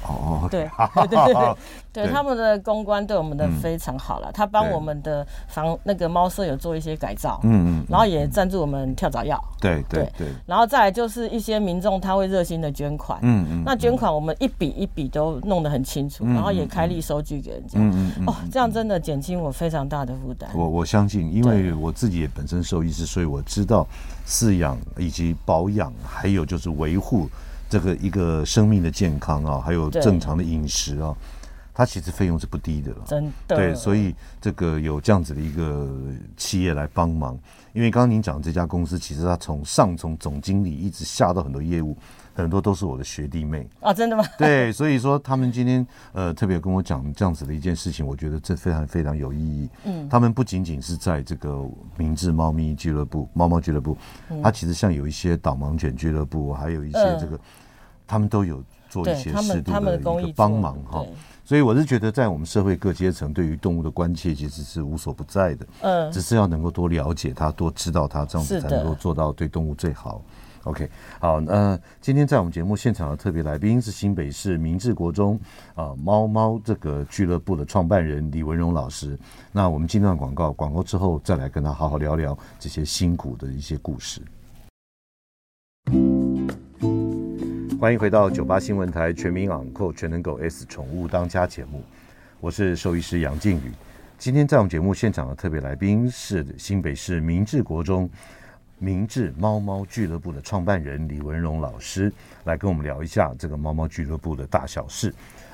[0.07, 1.55] 哦，对对对对，
[1.93, 4.31] 对 他们的公关对我们的非常好了。
[4.31, 7.39] 他帮我们的房那个猫舍有做一些改造。
[7.43, 9.39] 嗯嗯，然后也赞助我们跳蚤药。
[9.59, 10.27] 对对对。
[10.45, 13.19] 然后再来就是一些民众他会热心的捐款。
[13.21, 13.63] 嗯嗯。
[13.65, 17.79] 那捐款我们一笔一笔都弄得很清楚，然后也开立收据给人家。
[17.79, 18.25] 嗯嗯。
[18.25, 20.49] 哦，这样真的减轻我非常大的负担。
[20.55, 23.87] 我我相信，因为我自己也本身兽医师，所以我知道。
[24.27, 27.27] 饲养以及保养，还有就是维护
[27.71, 31.15] 这个一个生命的健康啊，还有正常的饮食啊，
[31.73, 32.97] 它其实费用是不低的了。
[33.07, 33.55] 真的。
[33.55, 35.89] 对，所以这个有这样子的一个
[36.35, 37.39] 企业来帮忙，
[37.71, 41.95] 因为刚刚您讲这家公司，其实它从上从总经理一直下到很多业务。
[42.33, 44.23] 很多都是我的学弟妹啊，真的吗？
[44.39, 49.69] 对，所以说他们今天呃特别跟我讲这样子的一件事情，我觉得这非常非常有意义。
[49.83, 51.61] 嗯，他们不仅仅是在这个
[51.97, 53.97] 明治猫咪俱乐部、猫猫俱乐部，
[54.41, 57.37] 它其实像有一些导盲犬俱乐部，还有一些这个，
[58.11, 61.05] 他们都有做一些适度的一个帮忙哈。
[61.45, 65.65] 所以我是觉得，在我们社会各阶层，对于动物的关切其实是无所不在的。
[65.79, 70.21] 嗯，只是要能够多了解它，多知道它，这样子才能够做到对动物最好。
[70.63, 70.89] OK，
[71.21, 75.39] 好，那、呃、今天在我们节目现场的特别来宾是新北市明治国中
[75.73, 79.17] 啊、呃、猫猫这个俱乐部的创办人李文荣老师。
[79.53, 84.21] 那我们进段广告，广告之后再来跟他好好聊聊这些辛苦的一些故事。
[87.81, 91.83] 欢迎回到九八新闻台全民昂购全能狗 S 宠物当家节目，
[92.39, 93.71] 我是兽医师杨靖宇。
[94.19, 98.07] 今天在我们节目现场的特别来宾是新北市明治国中。
[98.77, 102.13] 明治猫猫俱乐部的创办人李文荣老师
[102.43, 105.11] 来跟我们聊一下这个猫猫俱乐部的大小事。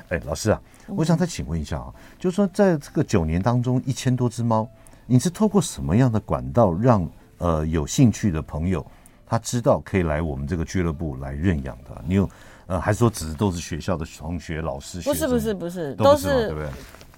[0.10, 4.68] 哎，老师啊，我想再请问一下啊，就是说在这个九年当中，一千多只猫，
[5.06, 8.86] 你是透过什么样的管道让呃有兴趣的朋友
[9.28, 12.02] 他知道可以来我们这个俱乐部来认养的？
[12.08, 12.30] 你有
[12.66, 15.02] 呃，还是说只是都是学校的同学、老师？
[15.02, 16.70] 不是不是不是，都是对不对？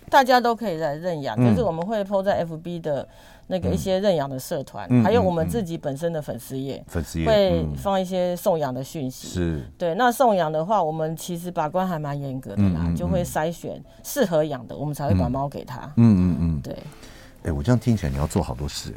[0.10, 3.08] 大家都可以来认养，就是我们会 po 在 FB 的。
[3.52, 9.28] 那个一些认养的社团，嗯、还有我们自己本身的粉丝页，粉丝页会放一些送养的讯息。
[9.28, 9.96] 是，对。
[9.96, 15.80] 那送养的话，我们其实把关还蛮严格的啦，就会筛选适合养的，我们才会把猫给他。
[15.96, 16.74] 嗯嗯嗯，对。
[16.74, 18.94] 哎、欸，我这样听起来你要做好多事，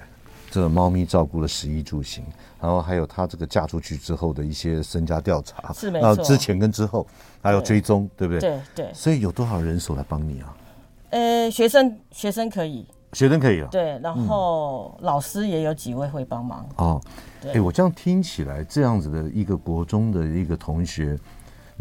[0.52, 2.22] 这个猫咪照顾了食衣住行，
[2.60, 6.14] 然后还有它这个嫁出去之后的一些身家调查，是没错。
[6.16, 7.06] 之前跟之后
[7.40, 8.50] 还有追踪，对，对不对？
[8.50, 8.92] 对对。
[8.92, 10.54] 所以有多少人手来帮你啊？
[11.08, 12.86] 呃，学生学生可以。
[13.14, 17.00] 学生可以啊，对，然后老师也有几位会帮忙哦。
[17.52, 21.18] 哎，我这样听起来，这样子的一个国中的一个同学，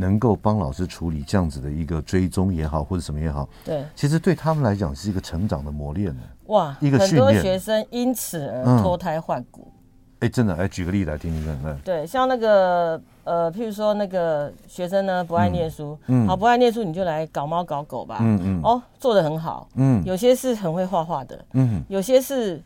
[0.02, 6.24] 能够帮老师处理这样子的一个追踪也好，或者什么也好，对，其实对他们来讲是一个成长的磨练呢。
[6.48, 9.72] 哇，一个很多学生因此而脱胎换骨。
[10.20, 11.58] 哎，真的，哎，举个例子来听听看。
[11.64, 22.62] 嗯，对，像那个呃，譬如说那个学生呢，不爱念书，嗯，好，不爱念书，你就来搞猫搞狗吧，嗯嗯，哦，做的很好，嗯，有些是很会画画的，嗯，有些是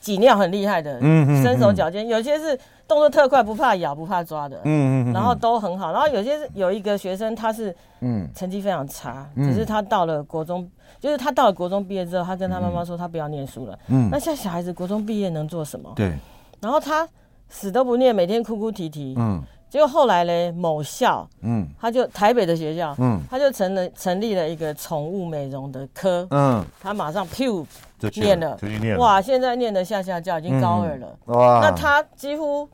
[0.00, 2.58] 挤尿很厉害的，嗯，身手矫健，有些是
[2.88, 10.66] 动作特快，不怕咬，不怕抓的，嗯嗯，然后都很好，然后有些是有一个学生，他是嗯，成绩非常差，只是他到了国中，
[10.98, 15.92] 就是他到了国中毕业之后，他跟他妈妈说他不要念书了，嗯，那像小孩子国中毕业能做什么？
[15.94, 16.12] 对。
[16.60, 17.08] 然后他
[17.48, 19.14] 死都不念，每天哭哭啼啼。
[19.18, 27.64] 嗯，结果后来呢，某校，嗯，他就台北的学校，嗯，他就成了成立了一个宠物美容的科，嗯，他马上噗
[27.96, 32.68] 就念了，就念了，哇，现在念的下下教，已经高二了，哇，那他几乎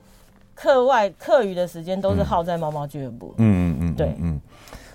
[0.54, 4.40] 课外课余的时间都是耗在猫猫俱乐部，嗯嗯嗯，对，嗯，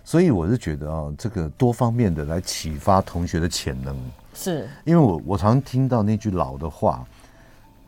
[0.04, 3.96] 所以我是觉得啊，这个多方面的来启发同学的潜能，
[4.34, 4.68] 是。
[4.86, 7.06] 因为我我常听到那句老的话。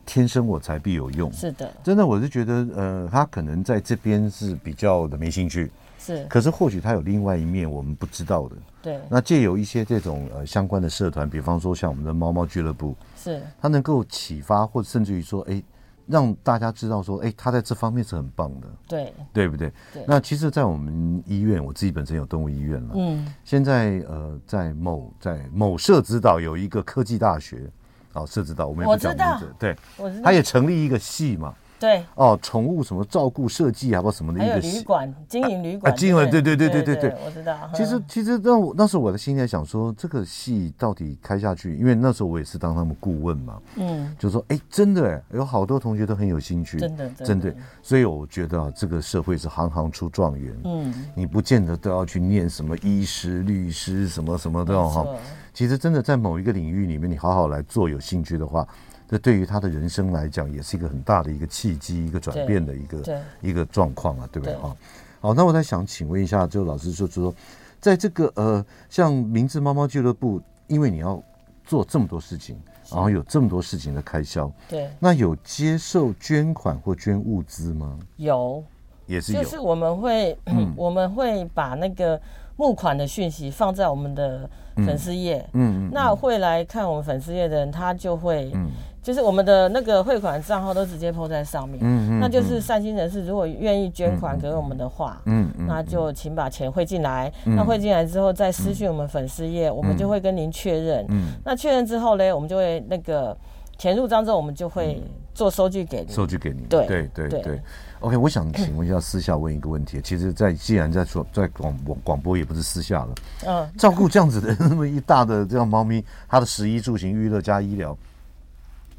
[0.05, 8.99] 天生我材必有用，是的，真的，我是觉得，呃，他可能在这边是比较的没兴趣，是，可是或许他有另外一面我们不知道的，对。
[9.09, 15.63] 那借由一些这种呃相关的社团，比方说像我们的猫猫俱乐部，是，他能够启发，或者甚至于说，哎，
[16.05, 19.71] 让大家知道说，哎，他在这方面是很棒的，对，对不对？
[19.93, 20.03] 对。
[20.05, 27.69] 那其实，在我们医院，我自己本身有动物医院了，嗯，现在呃，在某在某社指导有一个科技大学。
[28.13, 29.75] 哦，设置到我们也不讲名字，对，
[30.23, 37.57] 他也成立一个系嘛，对，哦，宠物什么照顾设计啊，或什么的一个系，旅馆经营旅馆，经营对对对对对对，我知道。
[37.73, 55.05] 其实其实那我那时候我的心里在想说，这个系到底开下去，因为那时候我也是当他们顾问嘛，嗯，就说哎，真的哎，有好多同学都很有兴趣，真的真的，所以我觉得啊，这个社会是行行出状元，嗯，你不见得都要去念什么医师、律师什么什么的哈。
[55.53, 58.67] 其实真的在某一个领域里面，你好好来做，有兴趣的话，
[59.07, 64.55] 这对于他的人生来讲，也是一个很大的一个契机，一个转变的一个一个状况啊，对不对？
[64.55, 64.75] 啊？
[65.21, 67.31] 好，那我在想请问一下，就老师就说，
[67.79, 71.21] 在这个呃，像明治猫猫俱乐部，因为你要
[71.63, 77.99] 做这么多事情，然后有这么多事情的开销，对，那有接受捐款或捐物资吗？
[78.17, 78.63] 有，
[79.05, 82.19] 也是有，就是我们会、嗯、我们会把那个
[82.55, 84.49] 募款的讯息放在我们的。
[84.77, 88.69] 粉丝页，嗯，那会来看我们粉丝页的人，他就会，嗯，
[89.01, 103.37] 就是我们的那个汇款账号都直接 po 在上面，嗯嗯，那就是善心人士如果愿意捐款给我们的话，嗯，那就请把钱汇进来，那汇进来之后再私讯我们粉丝页，我们就会跟您确认，嗯，那确认之后呢，我们就会那个
[103.77, 107.41] 钱入账之后，我们就会做收据给您，收据给您，对对对。
[107.41, 107.61] 对。
[108.03, 110.01] OK，我想请问一下，私下问一个问题。
[110.01, 113.15] 其实，在既然在说在广播广播，也不是私下了。
[113.45, 117.97] 嗯，照顾这样子的那么一大的这样猫咪，它的食衣住行、娱乐加医疗，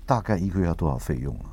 [0.07, 1.53] 大概一个月要多少费用啊？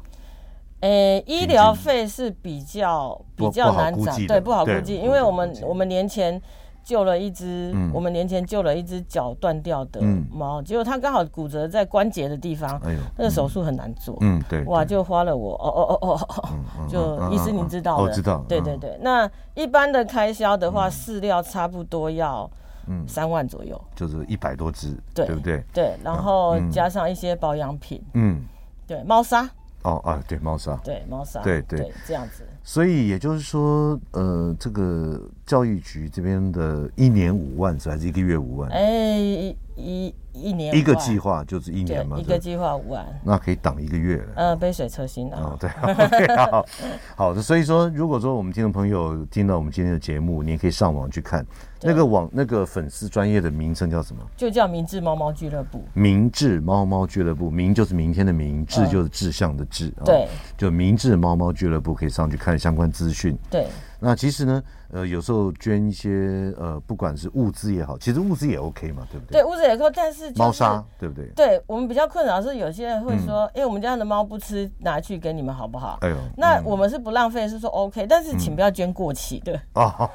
[0.79, 6.41] 诶、欸，医疗费是比较比较难涨，对，不好估计，因为我们我们年前
[6.83, 22.49] 救了一只，我们年前救了一只脚断掉的猫，结果它刚好骨折在关节的地方，哎，那个手术很难做，嗯，对，哇，就花了我，哦哦哦哦，就医师您知道的，我知道，对对对，那一般的开销的话，饲料差不多要。
[22.87, 25.63] 嗯，三万左右，就是一百多只，对不对？
[25.71, 28.41] 对，然后加上一些保养品，嗯，
[28.87, 29.47] 对，猫砂，
[29.83, 31.61] 哦啊，对，猫砂，对，猫砂，对。
[31.61, 32.43] 对，这样子。
[32.63, 38.69] 所以也就是说，呃，这个教育局这边的一年五万是还是一个月五万？
[38.69, 44.27] 哎，一一年一个计划就是一年嘛，一个计划五万，那可以挡一个月了。
[44.37, 45.35] 呃，杯水车薪的。
[45.35, 45.69] 哦，对，
[46.37, 46.65] 好，
[47.17, 47.41] 好的。
[47.41, 51.45] 所以说，如果说我们听众朋友听到我们今天的节目，你也可以上网去看。
[51.81, 54.25] 那个网那个粉丝专业的名称叫什么？
[54.37, 55.83] 就叫明智猫猫俱乐部。
[55.93, 59.91] 明智猫猫俱乐部，明就是明天的明，志就是志向的志。
[60.05, 63.37] 对，就明智猫猫俱乐部可以上去看相关资讯。
[63.49, 63.67] 对，
[63.99, 64.63] 那其实呢。
[64.93, 69.41] 呃，有时候捐一些呃，不管是物资也好，其实物资也 OK 嘛，对不对？
[69.41, 71.27] 对，物资也 OK，但是猫砂对不对？
[71.35, 75.97] 对我们比较困扰是有些人会说，哎，我们家的猫不吃，拿去给你们好不好？
[76.01, 80.09] 哎呦，那我们是不浪费，是说 OK，但是请不要捐过期的 哦。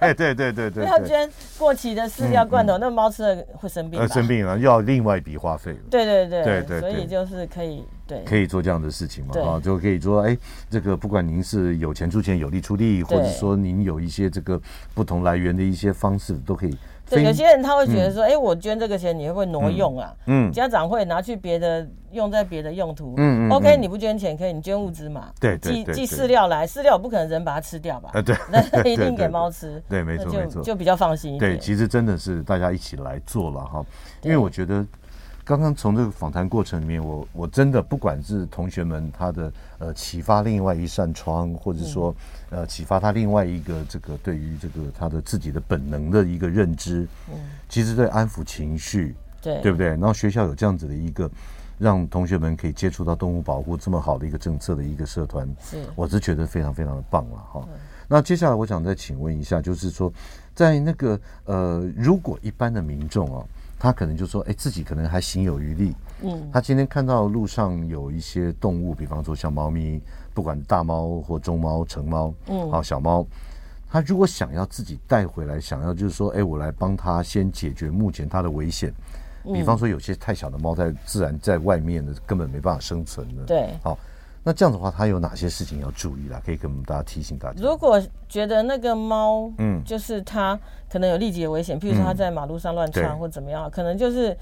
[0.00, 4.08] 对对对对对，不要捐过期的饲料罐头，那猫吃了会生病。
[4.08, 5.76] 生病了要另外一笔花费。
[5.90, 7.84] 对对对对对，所以就是可以。
[8.06, 9.34] 对，可以做这样的事情嘛？
[9.40, 10.36] 啊，就可以说，哎，
[10.68, 14.60] 这个不管您是有钱出钱，有力出力，或者说您有一些这个
[14.94, 16.76] 不同来源的一些方式，都可以。
[17.08, 20.14] 对，有些人他会觉得说，哎，我捐这个钱，你会不会挪用啊？
[20.26, 23.14] 嗯，家长会拿去别的用在别的用途。
[23.18, 25.30] 嗯 OK，你不捐钱可以，你捐物资嘛？
[25.38, 28.10] 对，寄寄饲料来，饲料我不可能人把它吃掉吧？
[28.22, 29.82] 对， 那一定给猫吃。
[29.90, 31.52] 对，没错没错，就比较放心一点。
[31.52, 33.84] 对，其实真的是大家一起来做了哈，
[34.22, 34.84] 因为我觉得。
[35.44, 42.14] 刚刚从这个访谈过程里面，我我真的不管是同学们他的呃启发另外一扇窗，或者说
[42.50, 47.34] 呃启发他另外一个这个对于这个他的自己的本能的一个认知，嗯，
[47.68, 49.88] 其实对安抚情绪，对对不对？
[49.88, 51.28] 然后学校有这样子的一个
[51.76, 57.68] 让同学们可以接触到动物保护这么好的一个政策的一个社团，是，我是觉得非常非常的棒了哈。
[58.06, 60.12] 那接下来我想再请问一下，就是说
[60.54, 63.44] 在那个呃，如果一般的民众啊。
[63.82, 65.92] 他可能就说：“哎，自己可能还行有余力。
[66.22, 70.00] 嗯，他今天看到路上有一些动物，比方说像猫咪，
[70.32, 73.26] 不管大猫或中猫、成猫，嗯，好小猫，
[73.90, 78.94] 他如果想要自己带回来，想要就是说，哎，我来帮他先解决目前他的危险。
[79.52, 83.42] 比方说，有些太小的猫在自然在外面的根本没办法生存的。
[83.46, 83.98] 对，好。”
[84.44, 86.40] 那这样的话，他有哪些事情要注意啦？
[86.44, 87.60] 可以跟我们大家提醒大家。
[87.60, 90.58] 如果觉得那个猫，嗯，就是它
[90.90, 94.36] 可能有立即的危险，譬如说它在马路上乱窜或怎么样，可能就是，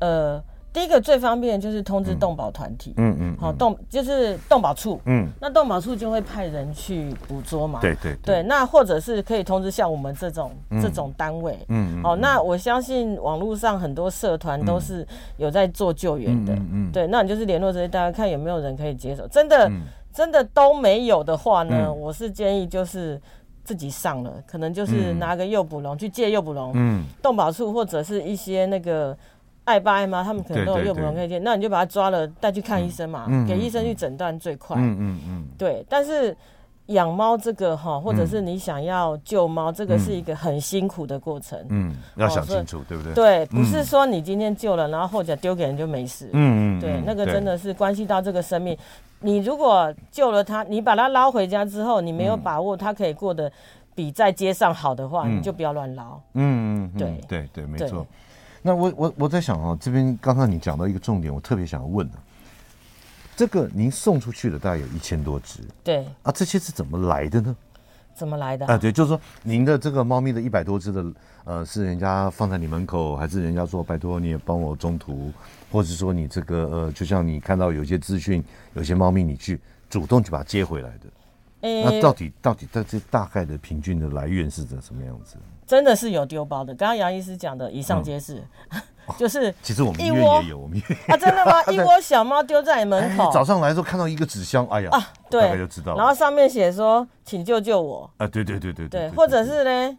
[0.00, 0.42] 呃。
[0.76, 15.06] 第一个最方便的就是通知动保团体，嗯嗯，好动就是动保处，嗯，那动保处就会派人去捕捉嘛，对对对，那或者是可以通知像我们这种这种单位，嗯，好，那我相信网络上很多社团都是
[15.38, 19.72] 有在做救援的，嗯，对，那你就是联络这些大家看有没有人可以接手，真的
[20.12, 23.18] 真的都没有的话呢，我是建议就是
[23.64, 29.16] 自己上了，可能就是拿个诱捕笼去借诱捕笼，嗯，动保处或者是一些那个。
[29.66, 34.76] 爱爸爱妈，他们可能都有诱捕笼可以见，那你就把它抓了带去看医生嘛，给医生去诊断最快。
[34.78, 35.44] 嗯嗯嗯。
[35.58, 36.34] 对，但是
[36.86, 41.58] 养猫这个哈，或者是你想要救猫，这个是一个很辛苦的过程。
[41.68, 43.12] 嗯，要想清楚，对不对？
[43.12, 46.30] 对，不是说你今天救了，然后后脚丢给人就没事。
[46.32, 46.80] 嗯嗯。
[46.80, 48.78] 对，那个真的是关系到这个生命。
[49.18, 53.50] 你如果救了他，你把他捞回家之后，你没有把握他可以过得
[53.96, 56.20] 比在街上好的话，你就不要乱捞。
[56.34, 56.98] 嗯嗯。
[56.98, 58.06] 对对对，没错。
[58.66, 62.18] 那我我我在想啊，这边刚刚你讲到一个重点，我特别想要问的，
[63.36, 67.54] 这个您送出去的大概有一千多只，对啊，这些是怎么来的呢？
[68.12, 68.76] 怎么来的啊？
[68.76, 71.04] 对，就是说您的这个猫咪的一百多只的，
[71.44, 75.32] 呃，是人家放在你门口，还是人家说拜托你也帮我中途，
[75.70, 78.42] 或者说你这个呃，就像你看到有些资讯，
[78.74, 81.06] 有些猫咪你去主动去把它接回来的，
[81.60, 85.36] 欸、那到底到底在这大概的平均的来源是怎什么样子？
[85.66, 88.80] 真的是有丢包的，刚刚杨医师讲的，以上皆是，嗯、
[89.18, 91.62] 就是其实我们医院也有，我们医院 啊，真的吗？
[91.64, 99.98] 一窝小猫丢在门口，哎、早上来的时候看到一个纸箱，哎呀，啊，对，大概就知道，然后上面写说，请救救我，啊，对对对对对，对，或者是呢。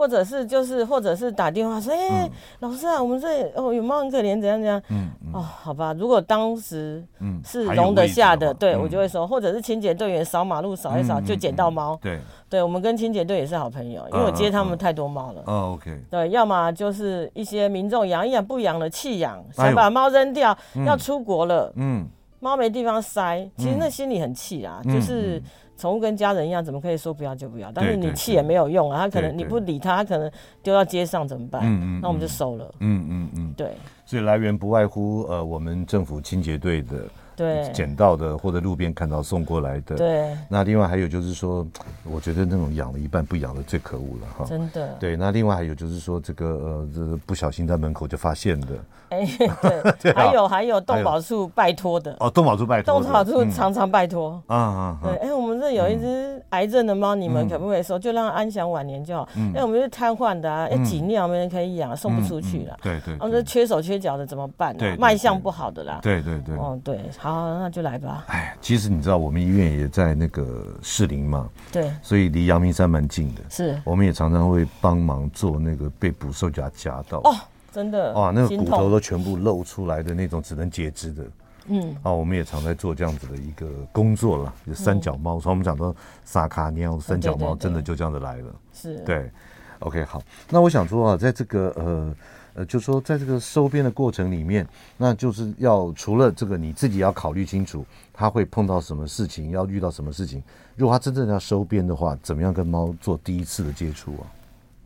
[0.00, 5.30] 或者是就是或者是打电话说，哎、欸，嗯、老师啊，我们这里哦有猫很可怜，怎样怎样，嗯，嗯。
[5.34, 7.04] 哦，好吧，如果当时
[7.44, 22.06] 是容得下的，嗯、对、嗯、我就会说，或者是清洁队员扫马路扫一扫就捡到猫，对、嗯，对，我们跟清洁队也是好朋友，因为我接他们太多猫了，哦，OK，对，要么就是一些民众养一养不养了弃养，想把猫扔掉，哎、要出国了，嗯，
[22.38, 25.42] 猫没地方塞，其实那心里很气啊，嗯、就是。
[25.80, 27.72] 宠物跟家人一样，怎么可以说不要就不要？
[27.72, 30.30] 但是你气也没有用啊，他可能你不理他，他可能
[30.62, 31.62] 丢到街上怎么办？
[31.64, 32.70] 嗯嗯，那我们就收了。
[32.80, 33.72] 嗯嗯嗯，对。
[34.04, 36.98] 所以来源不外乎呃，我们政府清洁队的。
[37.36, 39.96] 对，捡到的或者路边看到送过来的。
[39.96, 41.66] 对，那另外还有就是说，
[42.04, 44.44] 我觉得那种养了一半不养的最可恶了哈。
[44.44, 44.94] 真的。
[45.00, 48.66] 对，那另外还有就是说，这个呃，这不小心在门口就发现的。
[49.08, 49.26] 哎，
[50.02, 52.14] 对，还有还有动保处拜托的。
[52.20, 53.00] 哦，动保处拜托。
[53.00, 54.42] 动保处常常拜托。
[54.46, 54.98] 啊啊。
[55.02, 59.28] 对，哎，我们这有一只癌症的猫，你们可不可以说就让它安享晚年就好？
[59.36, 62.76] 因为，我们是瘫痪的啊，要挤尿没人可以养，送不出去了。
[62.82, 63.14] 对对。
[63.20, 64.76] 我们这缺手缺脚的怎么办？
[64.76, 64.96] 对。
[64.96, 65.98] 卖相不好的啦。
[66.02, 66.56] 对对对。
[66.56, 68.24] 哦，对，好，那就来吧。
[68.28, 71.48] 哎，其实你知道，我们医院也在那个士林嘛。
[71.70, 71.90] 对。
[72.02, 73.42] 所以离阳明山蛮近的。
[73.50, 73.80] 是。
[73.84, 77.18] 我们也常常会帮忙做那个被捕兽夹夹到。
[77.18, 77.34] 哦。
[77.72, 81.22] 真的哇，那个骨头都全部露出来的那种，只能截肢的。
[81.70, 84.54] 嗯，啊，我们也常在做这样子的一个工作了。
[84.66, 85.94] 有三脚猫，所以我们讲到
[86.24, 88.54] 萨卡尼三脚猫，真的就这样子来了。
[88.72, 89.30] 是，对。
[89.78, 90.22] OK，好。
[90.50, 92.14] 那我想说啊，在这个呃
[92.52, 94.66] 呃，就说在这个收编的过程里面，
[94.98, 100.42] 那就是要除了这个你自己要考虑清楚，他会碰到什么事情，要遇到什么事情。
[100.76, 104.26] 如果他真正要收编的话，怎么样跟猫做第一次的接触啊？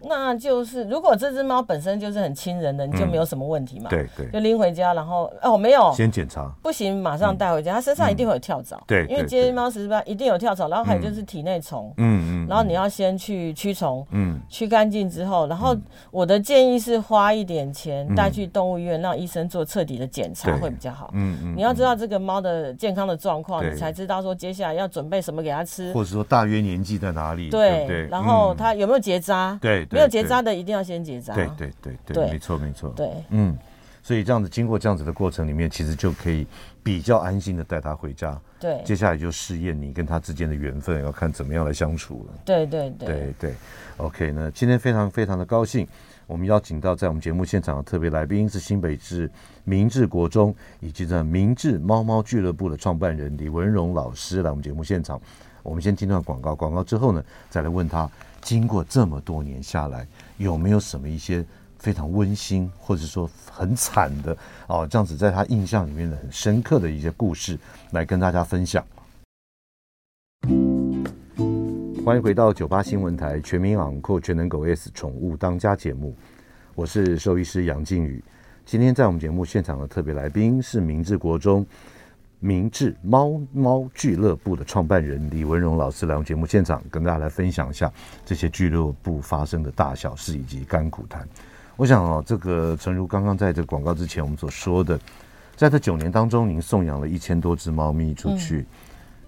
[0.09, 3.89] 那就是，如果这只猫本身就是很亲人的，你就没有什么问题嘛。
[3.91, 7.75] 对对，就拎回家，然后哦，没有，先检查，不行，马上带回家。
[7.75, 10.69] 它身上一定会有跳蚤，对，因为街猫十之八一定有跳蚤。
[10.69, 12.15] 然后还有就是体内虫，嗯。
[12.25, 15.77] 嗯，然后你要先去驱虫，嗯，驱干净之后，然后
[16.11, 21.11] 我的建议是花一点钱带去动物医院，让医生做彻底的检查会比较好。
[21.13, 29.85] 嗯嗯，你要知道这个猫的健康的状况，你才知道说接下来要准备什么给它吃，或者说大约年纪在哪里，对对，然后它有没有结扎，对。
[29.95, 31.35] 没有结扎的一定要先结扎。
[31.35, 32.91] 对对对对，没错没错。
[32.97, 33.57] 对，嗯，
[34.03, 36.47] 所以这样子经过这样子的过程里面，其实就可以
[36.83, 38.39] 比较安心的带他回家。
[38.61, 42.35] 对，接下来就试验你跟他之间的缘分，要看怎么样来相处了。
[42.45, 43.55] 对对对对对。
[43.99, 45.87] OK，那今天非常非常的高兴，
[46.27, 49.31] 我们邀请到在我们节目现场的特别来宾是新北市
[49.65, 55.21] 明治国中以及在明治猫猫俱乐部的创办人李文荣老师来我们节目现场。
[55.63, 58.11] 我们先听段广告，广告之后呢，再来问他。
[58.45, 61.43] 经过这么多年下来，有没有什么一些
[61.79, 64.37] 非常温馨，或者说很惨的
[64.67, 67.59] 哦，这样子在他印象里面的很深刻的一些故事，
[67.93, 68.85] 来跟大家分享。
[72.05, 76.15] 欢迎回到九八新闻台全民昂购全能狗 S 宠物当家节目，
[76.75, 78.23] 我是兽医师杨靖宇。
[78.67, 81.67] 今天在我们节目现场的特别来宾是明治国中。
[82.45, 87.91] 明治猫猫俱乐部的创办人李文荣老师来我们节目现场，跟大家来分享一下
[88.23, 91.27] 这些俱乐部发生的大小事以及甘苦谈。
[91.75, 95.01] 我想哦，这个诚如刚刚在这广告之前我们所说的，
[95.57, 98.67] 在这九年当中，您送养了一千多只猫咪出去，嗯、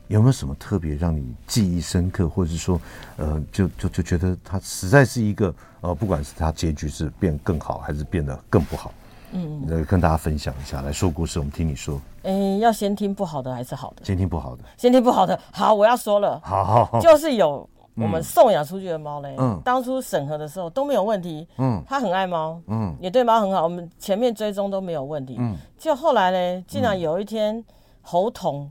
[0.08, 2.78] 有没有什么特别让你记忆深刻，或者是说，
[3.16, 8.92] 呃，就就就觉得它实在是一个呃，不管是它结局是变更好，还是变得更不好？
[9.36, 12.00] 嗯，来跟大家分享一下，来说故事，我们听你说。
[12.22, 14.02] 哎、欸，要先听不好的还是好的？
[14.02, 14.64] 先听不好的。
[14.78, 15.38] 先听不好的。
[15.52, 16.40] 好，我要说了。
[16.42, 27.62] 好，好，好，就是有我们送养出去的猫嘞，嗯，当初审核的时候都没有问题，嗯，它很爱猫，嗯，也对猫很好，我们前面追踪都没有问题，嗯，就后来呢，竟然有一天
[28.00, 28.70] 猴童，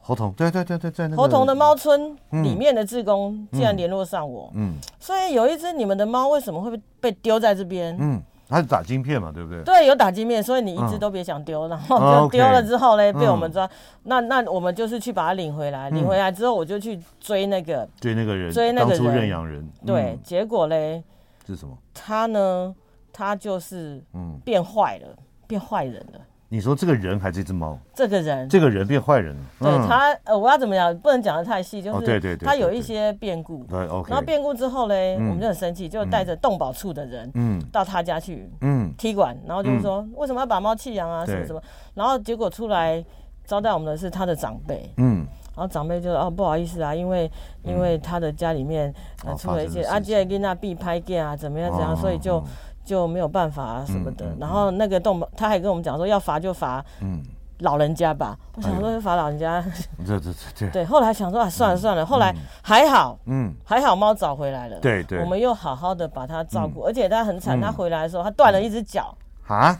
[0.00, 7.96] 猴童，对对对对对，猴童的猫村里面的志工竟然联络上我，嗯，所以有一只你们的猫为什么会被丢在这边？
[7.98, 8.22] 嗯。
[8.48, 9.62] 它是打晶片嘛，对不对？
[9.64, 13.68] 对，有打晶片，所以你一直都别想丢，然后就丢了之后呢，被我们抓。
[14.04, 19.68] 那那我们就是去把它领回来，领回来之后我就去追那个追那个人，追那个人，当初认养人。
[19.84, 21.02] 对，结果嘞，
[21.46, 21.76] 是什么？
[21.92, 22.74] 他呢？
[23.12, 25.08] 他就是嗯，变坏了，
[25.46, 26.20] 变坏人了。
[26.48, 27.76] 你说这个人还是一只猫？
[27.92, 29.42] 这个人，这个人变坏人了。
[29.58, 30.96] 对他，呃，我要怎么讲？
[30.98, 33.64] 不能讲的太细，就是他有一些变故。
[33.64, 34.08] 对，OK。
[34.10, 41.60] 然后变故之后呢，我们就很生气，就带着动保处的人，嗯，到他家去，嗯，踢馆，然后就是说为什么要把猫弃养啊，什么什么。
[41.94, 43.04] 然后结果出来
[43.44, 45.26] 招待我们的是他的长辈，嗯，
[45.56, 47.28] 然后长辈就说哦，不好意思啊，因为
[47.64, 48.94] 因为他的家里面
[49.36, 52.40] 出了一些阿杰跟那必拍店啊，怎么样怎样，所以就。
[52.86, 57.20] 就没有办法啊什么的，然后那个动保他还跟我们讲说要罚就罚，嗯，
[57.58, 58.38] 老人家吧。
[58.54, 59.60] 我想说罚老人家，
[60.06, 60.70] 对对对。
[60.70, 60.84] 对。
[60.84, 62.32] 后来想说啊，算了算了，后来
[62.62, 69.12] 还好，嗯，还好猫找回来了，对对，我们又好好的把它照顾，而且它很惨，它回来的时候它断了一只脚。
[69.48, 69.76] 啊，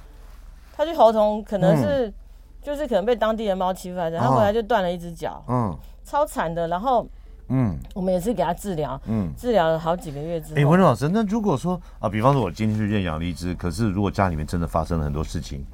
[0.77, 2.13] 它去猴同可能是
[2.61, 5.73] 就是可能被当地的猫欺负来的，它回来就断了一只脚，嗯，
[6.05, 7.07] 超惨的，然后。
[7.49, 10.61] 嗯，我们也是给他治疗，嗯，治疗了好几个月之后。
[10.61, 15.65] 哎，文荣老师，那如果说啊，比方说我今天去认养了一只，可是如果家里面真的发生了很多事情，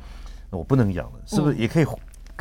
[0.51, 1.85] 那我不能养了，是不是也可以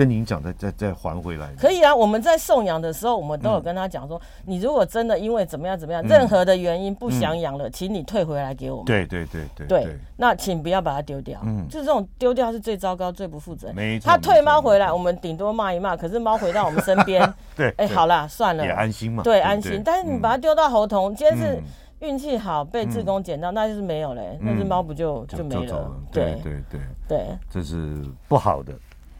[0.01, 1.53] 跟您讲，再再再还回来？
[1.59, 8.85] 可以啊，我们在送养的时候，我们都有跟他讲说，你如果真的因为怎么样怎么样，任何的原因不想养了，请你退回来给我们。
[8.85, 11.39] 对对对对对，那请不要把它丢掉。
[11.43, 13.71] 嗯，就是这种丢掉是最糟糕、最不负责。
[13.75, 14.09] 没错。
[14.09, 19.21] 他退猫回来，我们顶多骂一骂，可是猫回到我们身边， 对，哎，好啦，算了，也安心嘛。
[19.21, 19.83] 对，安心。
[19.85, 21.61] 但是你把它丢到猴硐，今天是。
[22.01, 25.87] 运气好被自工捡到，那就是没有嘞，那只猫不就就没了？
[26.11, 28.73] 对对对对，这是不好的。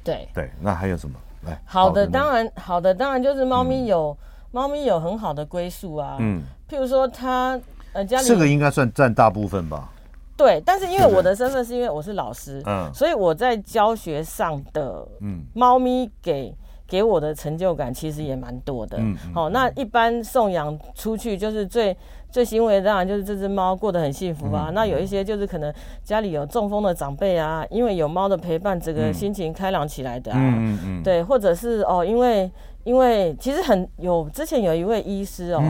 [0.03, 1.15] 对对，那还有什么？
[1.45, 4.15] 来，好的当然好的当然就是猫咪有
[4.51, 6.17] 猫咪有很好的归宿啊。
[6.19, 7.59] 嗯，譬如说它
[7.93, 9.89] 呃家里这个应该算占大部分吧。
[10.37, 16.55] 对，但是因为我的身份是因为我是老师，嗯，所以我在教学上的嗯猫咪给。
[16.91, 18.97] 给我的成就感其实也蛮多的。
[18.99, 21.95] 嗯，好，那一般送养出去就是最
[22.29, 24.69] 最欣慰的，当然就是这只猫过得很幸福啊。
[24.73, 25.73] 那有一些就是可能
[26.03, 30.37] 家里有中风的长辈啊，因为有猫的陪伴，整个心情开朗起来的啊。
[30.37, 31.01] 嗯嗯。
[31.01, 32.51] 对，或者是哦，因为
[32.83, 35.63] 因为其实很有之前有一位医师哦，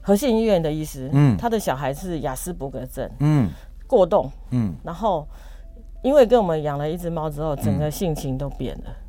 [0.00, 3.50] 和信医院的医师，嗯，他的小孩是雅斯伯格症，嗯，
[3.88, 5.26] 过动，嗯，然后
[6.02, 8.84] 因为跟我们养了一只猫之后，整个性情都变了。
[8.86, 9.05] 嗯，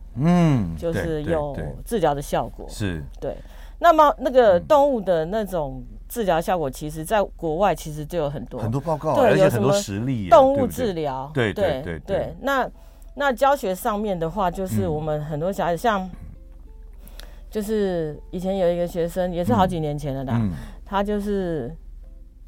[0.78, 1.56] 就是有
[1.86, 3.36] 治疗的效果，是对。
[3.80, 10.30] 那么那个动物的那种治疗效果，其实在国外其实就有很多很多报告，对，而且很多实例。
[10.30, 12.36] 动物治疗，对对对对。
[12.42, 12.68] 那
[13.14, 16.10] 那教学上面的话，就是我们很多小孩子，像
[17.52, 20.42] 就是以前有一个学生，也是好几年前的啦，
[20.84, 21.72] 他就是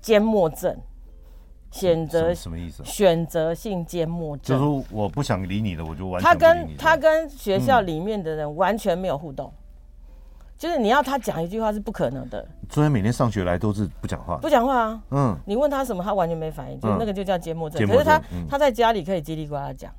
[0.01, 0.75] 缄默症。
[1.71, 2.83] 选择什么意思？
[2.83, 9.53] 选择性缄默症，就是我不想理你的，我就完全他跟他跟学校里面的人完全没有互动，
[10.57, 12.45] 就是你要他讲一句话是不可能的。
[12.69, 15.01] 所以每天上学来都是不讲话，不讲话啊。
[15.11, 17.87] 嗯，你问他什么，他完全没反应，就那个就叫缄默症。
[17.87, 19.93] 可是他他在家里可以叽里呱啦讲，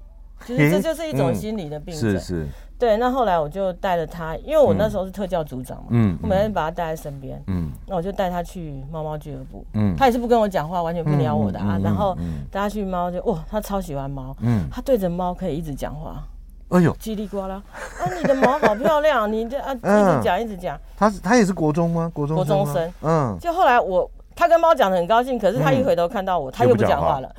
[0.47, 2.13] 就是这就是一种心理的病症。
[2.13, 2.49] 是是。
[2.81, 12.17] 对，那后来我就带着他，因为我那时候是特教组长嘛，嗯，我每天把他带在身边，嗯，那我就带他去猫猫俱乐部，嗯，他也是不跟我讲话，完全不鸟我的啊，然后
[12.51, 16.25] 带他去猫就哇，他超喜欢猫，嗯，他对着猫可以一直讲话，
[16.71, 17.63] 哎呦，叽里呱啦，
[18.01, 22.11] 啊，你的毛好漂亮，你这啊 一直讲一直讲，他他也是国中吗？
[22.15, 27.31] 国中国中生，嗯，就后来我他跟猫讲的很高兴，可是他一回头看到我，他又不讲话了。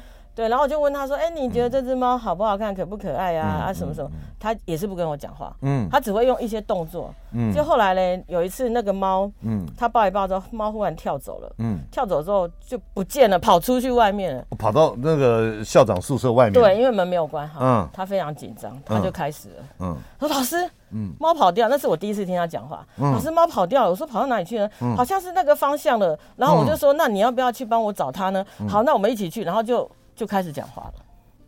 [0.41, 3.45] 对，然后我就问他说：“哎，你觉得这只猫好不好看，可不可爱呀？
[3.45, 4.09] 啊，什么什么？”
[4.41, 7.53] 他也是不跟我讲话，嗯，他只会用一些动作，嗯。
[7.53, 16.53] 就后来呢，有一次那个猫，嗯，他抱一抱之后，猫忽然跳走了，嗯，跳走之后就不见了，跑出去外面了，跑到那个校长宿舍外面。
[16.53, 24.67] 对，因为门没有关好，嗯，他非常紧张，他就开始了，嗯，说老师，嗯，猫跑掉，那是我第一次听他讲话，老师，猫跑掉了，我说跑到哪里去呢？
[24.97, 28.43] 好像是那个方向了，然后我就说，那你要不要去帮我找他呢？
[28.67, 29.87] 好，那我们一起去，然后就。
[30.15, 30.93] 就开始讲话了。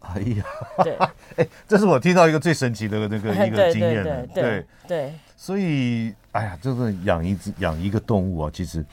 [0.04, 0.44] 哎呀，
[0.84, 0.98] 对，
[1.38, 4.28] 哎，这是我听到一个最神奇的那个 一个经验了。
[4.28, 8.84] 对对对，所以，哎呀，就是养一只养一个动物啊，其实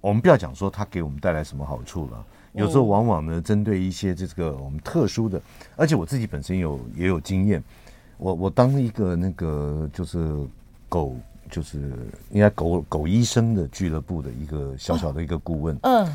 [0.00, 2.24] 我们不要讲说它给我们带来什么好处了。
[2.52, 5.42] 有时候往往呢，针对一些这个我们特殊的，
[5.74, 7.62] 而且我自己本身有也有经验。
[8.16, 10.32] 我我当一个那个就是
[10.88, 11.16] 狗，
[11.50, 11.92] 就是
[12.30, 15.76] 应该狗狗医生的俱乐部的一个小小的一个顾问。
[15.82, 16.06] 嗯。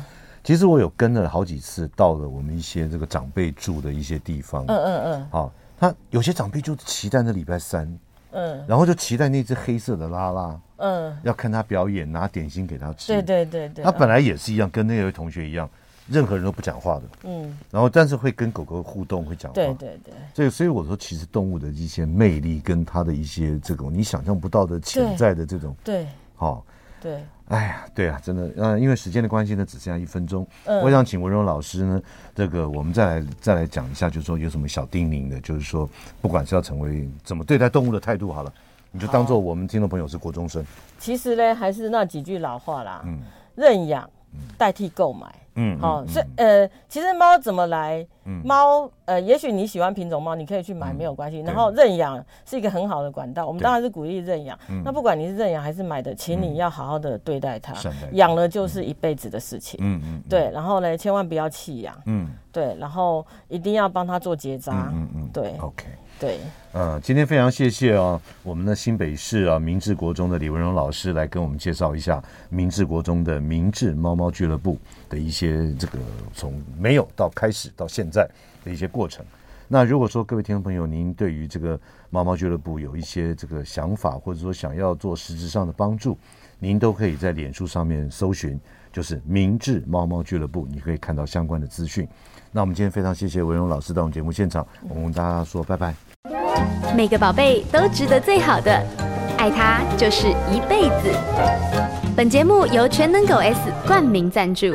[0.44, 4.64] 其实我有跟了好几次，到了我们一些这个长辈住的一些地方。
[4.66, 5.28] 嗯嗯嗯。
[5.30, 7.86] 好，他有些长辈就期待那礼拜三，
[8.32, 13.12] 嗯，然后就期待那只黑色的拉拉，嗯，要看他表演，拿点心给他吃。
[13.12, 13.84] 对对对对。
[13.84, 15.68] 他本来也是一样，跟那位同学一样，
[16.08, 17.02] 任何人都不讲话的。
[17.22, 17.56] 嗯。
[17.70, 19.54] 然后，但是会跟狗狗互动，会讲话。
[19.54, 20.14] 对对对。
[20.34, 26.64] 所以，所以我说，其实动物的一些魅力，跟它的一些这种你想象不到的潜在的这种，对，好，
[27.02, 27.24] 对。
[27.48, 30.46] 哎呀，对啊，真的，嗯，因为时间的关系呢，只剩下一分钟。
[30.64, 32.00] 嗯，我想请文荣老师呢，
[32.34, 35.86] 这个我们再来再来讲一下，就是说有什么小叮咛的，就是说，
[36.22, 38.50] 不管是要成为怎么对待动物的态度，好了，
[38.90, 40.64] 你就当做我们听众朋友是国中生。
[40.98, 43.18] 其实呢，还是那几句老话啦，嗯，
[43.54, 44.08] 认养
[44.56, 45.26] 代替购买。
[45.54, 48.06] 嗯，好，所以呃，其实猫怎么来？
[48.42, 51.40] 猫呃，也许你喜欢品种猫，你可以去买没有关系。
[51.40, 54.58] 然后认养是一个很好的管道，我们当然是鼓励认养。
[54.82, 57.74] 那不管你是认养还是买的，请你要好好的对待它，
[58.12, 59.78] 养了就是一辈子的事情。
[59.82, 61.94] 嗯嗯，对，然后呢，千万不要弃养。
[62.06, 64.90] 嗯，对，然后一定要帮它做结扎。
[64.94, 65.54] 嗯嗯，对。
[65.58, 65.84] OK。
[66.22, 66.38] 对，
[66.72, 75.98] 嗯，今天非常谢谢啊，我们的新北市啊明治国中的李文荣老师来跟我们介绍一下明治国中的明治猫猫俱乐部的一些这个
[76.32, 78.24] 从没有到开始到现在
[78.64, 79.26] 的一些过程。
[79.66, 81.76] 那如果说各位听众朋友，您对于这个
[82.08, 86.16] 猫猫俱乐部有一些这个想法，或者说想要做实质上的帮助，
[86.60, 88.60] 您都可以在脸书上面搜寻，
[88.92, 92.06] 就是明治猫猫俱乐部，你可以看到相关的资讯。
[92.52, 96.11] 那我们今天非常谢谢文荣老师到我们节目现场，我们跟大家说拜拜。
[96.94, 98.70] 每个宝贝都值得最好的，
[99.38, 101.10] 爱他就是一辈子。
[102.16, 104.66] 本节目由全能狗 S 冠名赞助。